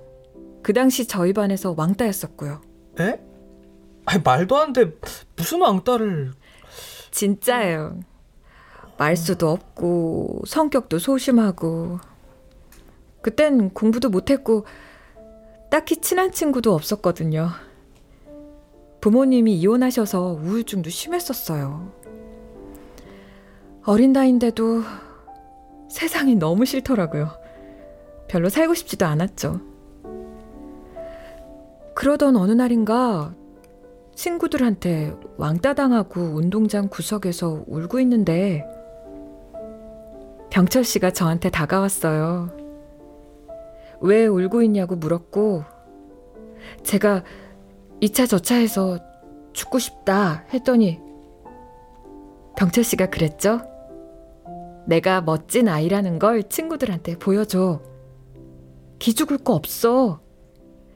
그 0.62 0.74
당시 0.74 1.06
저희 1.06 1.32
반에서 1.32 1.74
왕따였었고요. 1.76 2.60
에? 3.00 3.20
아 4.04 4.18
말도 4.22 4.56
안 4.58 4.74
돼. 4.74 4.92
무슨 5.36 5.62
왕따를. 5.62 6.32
진짜예요. 7.10 8.00
말수도 8.98 9.48
없고 9.48 10.42
성격도 10.46 10.98
소심하고 10.98 12.00
그땐 13.22 13.70
공부도 13.70 14.10
못했고 14.10 14.66
딱히 15.70 15.96
친한 16.02 16.32
친구도 16.32 16.74
없었거든요. 16.74 17.48
부모님이 19.00 19.54
이혼하셔서 19.54 20.38
우울증도 20.42 20.90
심했었어요. 20.90 21.92
어린 23.88 24.12
나이인데도 24.12 24.82
세상이 25.88 26.34
너무 26.34 26.66
싫더라고요. 26.66 27.30
별로 28.28 28.50
살고 28.50 28.74
싶지도 28.74 29.06
않았죠. 29.06 29.62
그러던 31.94 32.36
어느 32.36 32.52
날인가 32.52 33.32
친구들한테 34.14 35.16
왕따 35.38 35.72
당하고 35.72 36.20
운동장 36.20 36.88
구석에서 36.90 37.64
울고 37.66 37.98
있는데 38.00 38.62
병철 40.50 40.84
씨가 40.84 41.12
저한테 41.12 41.48
다가왔어요. 41.48 42.50
왜 44.02 44.26
울고 44.26 44.60
있냐고 44.64 44.96
물었고 44.96 45.64
제가 46.82 47.24
2차 48.02 48.28
저차 48.28 48.56
해서 48.56 48.98
죽고 49.54 49.78
싶다 49.78 50.44
했더니 50.52 51.00
병철 52.58 52.84
씨가 52.84 53.06
그랬죠. 53.06 53.62
내가 54.88 55.20
멋진 55.20 55.68
아이라는 55.68 56.18
걸 56.18 56.48
친구들한테 56.48 57.18
보여줘. 57.18 57.82
기죽을 58.98 59.36
거 59.36 59.52
없어. 59.52 60.22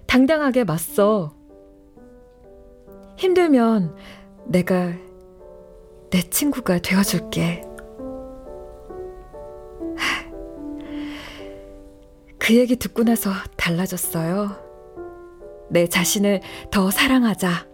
당당하게 0.07 0.65
맞서. 0.65 1.35
힘들면 3.19 3.95
내가 4.47 4.95
내 6.09 6.23
친구가 6.23 6.79
되어줄게. 6.79 7.63
그 12.39 12.57
얘기 12.57 12.77
듣고 12.77 13.03
나서 13.05 13.31
달라졌어요. 13.59 14.57
내 15.69 15.87
자신을 15.87 16.41
더 16.71 16.91
사랑하자. 16.91 17.69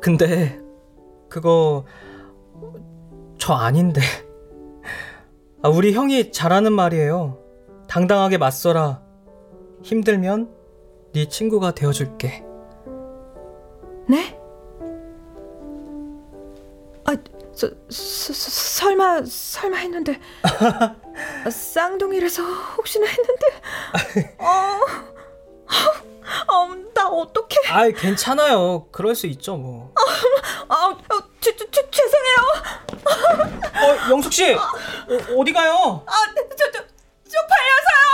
근데 0.00 0.60
그거 1.28 1.84
저 3.38 3.54
아닌데. 3.54 4.00
아, 5.62 5.68
우리 5.68 5.92
형이 5.92 6.32
잘하는 6.32 6.72
말이에요. 6.72 7.38
당당하게 7.88 8.38
맞서라. 8.38 9.02
힘들면 9.82 10.54
네 11.12 11.28
친구가 11.28 11.72
되어줄게. 11.72 12.44
네? 14.08 14.38
아, 17.04 17.16
저, 17.54 17.68
서, 17.88 18.32
서, 18.32 18.32
설마, 18.32 19.22
설마 19.24 19.76
했는데. 19.78 20.20
아, 20.42 20.94
쌍둥이라서 21.50 22.42
혹시나 22.76 23.06
했는데. 23.06 23.46
어, 24.38 24.80
어, 26.52 26.74
나 26.94 27.08
어떡해. 27.08 27.68
아이, 27.70 27.92
괜찮아요. 27.92 28.86
그럴 28.90 29.14
수 29.14 29.26
있죠, 29.28 29.56
뭐. 29.56 29.92
아, 30.68 30.74
어, 30.74 31.27
죄, 31.40 31.54
죄, 31.56 31.64
죄, 31.70 31.90
죄송해요. 31.90 32.38
어, 33.74 34.10
영숙 34.10 34.32
씨, 34.32 34.52
어, 34.54 34.60
어디 35.38 35.52
가요? 35.52 36.02
아, 36.06 36.12
저, 36.34 36.70
저, 36.72 36.80
쪽팔려서요. 37.28 38.08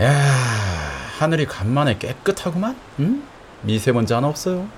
야 0.00 0.12
하늘이 1.18 1.46
간만에 1.46 1.98
깨끗하구만. 1.98 2.76
응? 3.00 3.22
미세먼지 3.62 4.14
하나 4.14 4.28
없어요. 4.28 4.68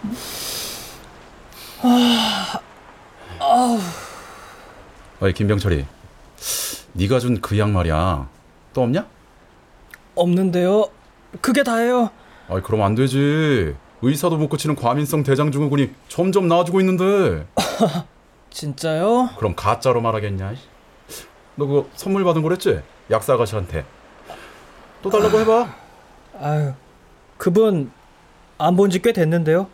어이 5.20 5.32
김병철이, 5.32 5.86
네가 6.94 7.18
준 7.18 7.40
그 7.40 7.58
약 7.58 7.70
말이야. 7.70 8.28
또 8.72 8.82
없냐? 8.82 9.06
없는데요. 10.14 10.86
그게 11.40 11.62
다예요. 11.62 12.10
아이 12.48 12.60
그럼 12.62 12.82
안 12.82 12.94
되지. 12.94 13.74
의사도 14.02 14.36
못 14.38 14.48
고치는 14.48 14.76
과민성 14.76 15.22
대장증후군이 15.22 15.90
점점 16.08 16.48
나아지고 16.48 16.80
있는데. 16.80 17.46
진짜요? 18.50 19.30
그럼 19.36 19.54
가짜로 19.54 20.00
말하겠냐? 20.00 20.54
너 21.56 21.66
그거 21.66 21.86
선물 21.94 22.24
받은 22.24 22.42
거랬지? 22.42 22.80
약사 23.10 23.34
아가씨한테. 23.34 23.84
또 25.02 25.10
달라고 25.10 25.38
해봐. 25.40 25.74
아유, 26.40 26.72
그분 27.36 27.90
안 28.58 28.76
본 28.76 28.90
지 28.90 29.00
꽤 29.00 29.12
됐는데요. 29.12 29.68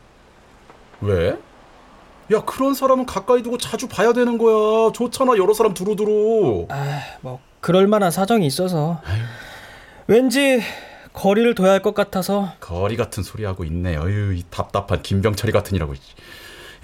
왜? 1.01 1.37
야 2.33 2.41
그런 2.45 2.74
사람은 2.74 3.07
가까이 3.07 3.43
두고 3.43 3.57
자주 3.59 3.89
봐야 3.89 4.12
되는 4.12 4.37
거야. 4.39 4.91
좋잖아 4.93 5.37
여러 5.37 5.55
사람 5.55 5.74
두루두루. 5.74 6.66
아, 6.70 7.01
뭐 7.20 7.41
그럴 7.61 7.87
만한 7.87 8.11
사정이 8.11 8.47
있어서. 8.47 9.01
왠지 10.09 10.61
거리를 11.12 11.55
둬야 11.55 11.72
할 11.72 11.83
것 11.83 11.95
같아서. 11.95 12.53
거리 12.61 12.97
같은 12.97 13.22
소리 13.22 13.45
하고 13.45 13.64
있네. 13.64 13.97
어휴 13.97 14.35
이 14.35 14.43
답답한 14.51 15.03
김병철이 15.03 15.53
같으니라고. 15.53 15.95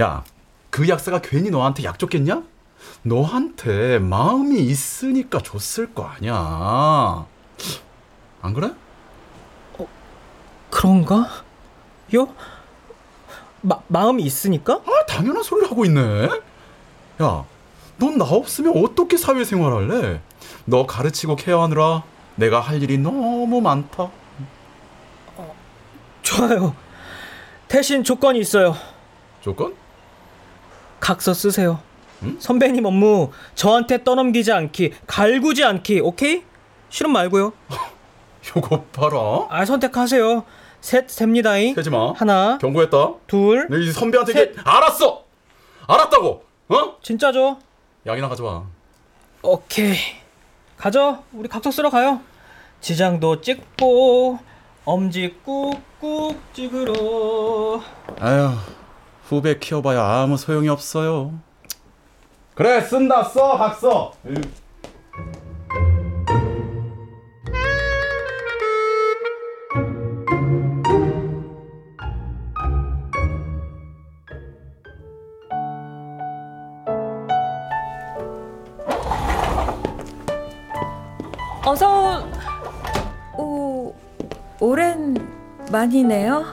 야 0.01 0.25
그 0.71 0.89
약사가 0.89 1.21
괜히 1.21 1.51
너한테 1.51 1.85
약 1.85 1.99
줬겠냐? 1.99 2.43
너한테 3.03 3.99
마음이 3.99 4.59
있으니까 4.59 5.39
줬을 5.41 5.93
거 5.93 6.05
아니야. 6.05 7.27
안 8.41 8.55
그래? 8.55 8.71
그런가? 10.71 11.29
요? 12.15 12.27
마, 13.63 13.79
마음이 13.89 14.23
있으니까? 14.23 14.75
아 14.75 15.07
당연한 15.07 15.43
소리를 15.43 15.71
하고 15.71 15.85
있네. 15.85 16.29
야, 17.23 17.45
넌 17.99 18.19
나 18.19 18.25
없으면 18.25 18.85
어떻게 18.85 19.17
사회생활 19.17 19.73
할래? 19.73 20.21
너 20.65 20.87
가르치고 20.87 21.37
케어하느라 21.37 22.03
내가 22.37 22.61
할 22.61 22.83
일이 22.83 22.99
너무 22.99 23.61
많다. 23.61 24.11
좋아요. 26.23 26.75
대신 27.69 28.05
조건이 28.05 28.39
있어요. 28.41 28.77
조건? 29.41 29.75
각서 31.01 31.35
쓰세요. 31.35 31.81
선배님 32.39 32.85
업무 32.87 33.31
저한테 33.57 34.05
떠넘기지 34.05 34.53
않기, 34.53 34.93
갈구지 35.09 35.65
않기, 35.65 36.01
오케이? 36.01 36.45
싫음 36.89 37.13
말고요. 37.13 37.53
요거 38.57 38.85
봐라. 38.93 39.47
아 39.51 39.65
선택하세요. 39.65 40.45
셋 40.83 41.09
셉니다잉. 41.09 41.75
세지 41.77 41.91
마. 41.91 42.13
하나, 42.13 42.59
경고했다. 42.59 43.15
둘. 43.29 43.69
내이 43.71 43.93
선배한테 43.93 44.33
이게 44.33 44.53
알았어. 44.65 45.25
알았다고. 45.87 46.45
어? 46.69 46.97
진짜죠? 47.01 47.59
약이나 48.05 48.29
가져와. 48.29 48.65
오케이. 49.43 49.97
가죠. 50.77 51.23
우리 51.33 51.49
각서 51.49 51.71
쓰러 51.71 51.89
가요. 51.89 52.21
지장도 52.81 53.41
찍고 53.41 54.39
엄지 54.85 55.37
꾹꾹 55.45 56.35
찍으러. 56.53 57.81
아휴, 58.19 58.51
후배 59.23 59.59
키워봐야 59.59 60.05
아무 60.05 60.37
소용이 60.37 60.69
없어요. 60.69 61.33
그래, 62.57 62.81
쓴다, 62.81 63.23
써, 63.23 63.57
각서. 63.57 64.13
오랜만이네요. 85.73 86.45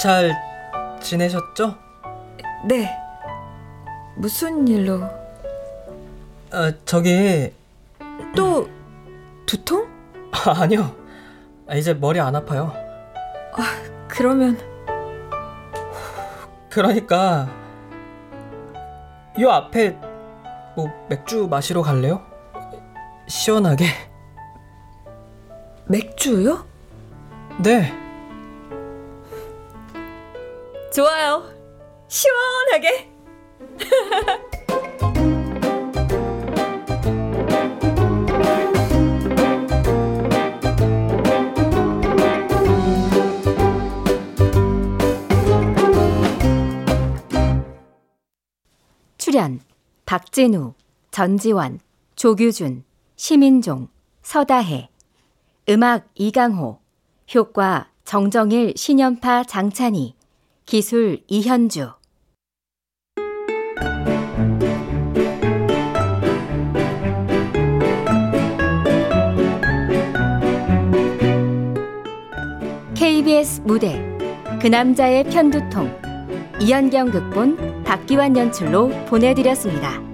잘 0.00 0.32
지내셨죠? 1.00 1.74
네. 2.64 2.96
무슨 4.16 4.66
일로? 4.68 5.02
아, 6.52 6.72
저기 6.84 7.52
또 8.36 8.68
두통? 9.46 9.88
아, 10.30 10.62
아니요. 10.62 10.94
아, 11.66 11.74
이제 11.74 11.92
머리 11.92 12.20
안 12.20 12.36
아파요. 12.36 12.72
아, 13.54 13.62
그러면 14.06 14.56
그러니까 16.70 17.48
요 19.40 19.50
앞에 19.50 19.98
뭐 20.76 20.88
맥주 21.08 21.48
마시러 21.50 21.82
갈래요? 21.82 22.22
시원하게. 23.26 23.86
맥주요? 25.86 26.71
네. 27.60 27.92
좋아요. 30.92 31.44
시원하게. 32.08 33.10
출연 49.16 49.60
박진우, 50.04 50.74
전지원, 51.10 51.80
조규준, 52.16 52.84
시민종, 53.16 53.88
서다혜 54.20 54.90
음악 55.70 56.06
이강호 56.16 56.81
효과 57.34 57.88
정정일, 58.04 58.74
신연파, 58.76 59.44
장찬희 59.44 60.14
기술 60.66 61.20
이현주 61.28 61.92
KBS 72.94 73.62
무대 73.64 74.00
그 74.60 74.66
남자의 74.66 75.24
편두통 75.24 75.90
이현경 76.60 77.10
극본 77.10 77.82
박기환 77.84 78.36
연출로 78.36 78.88
보내드렸습니다. 79.06 80.11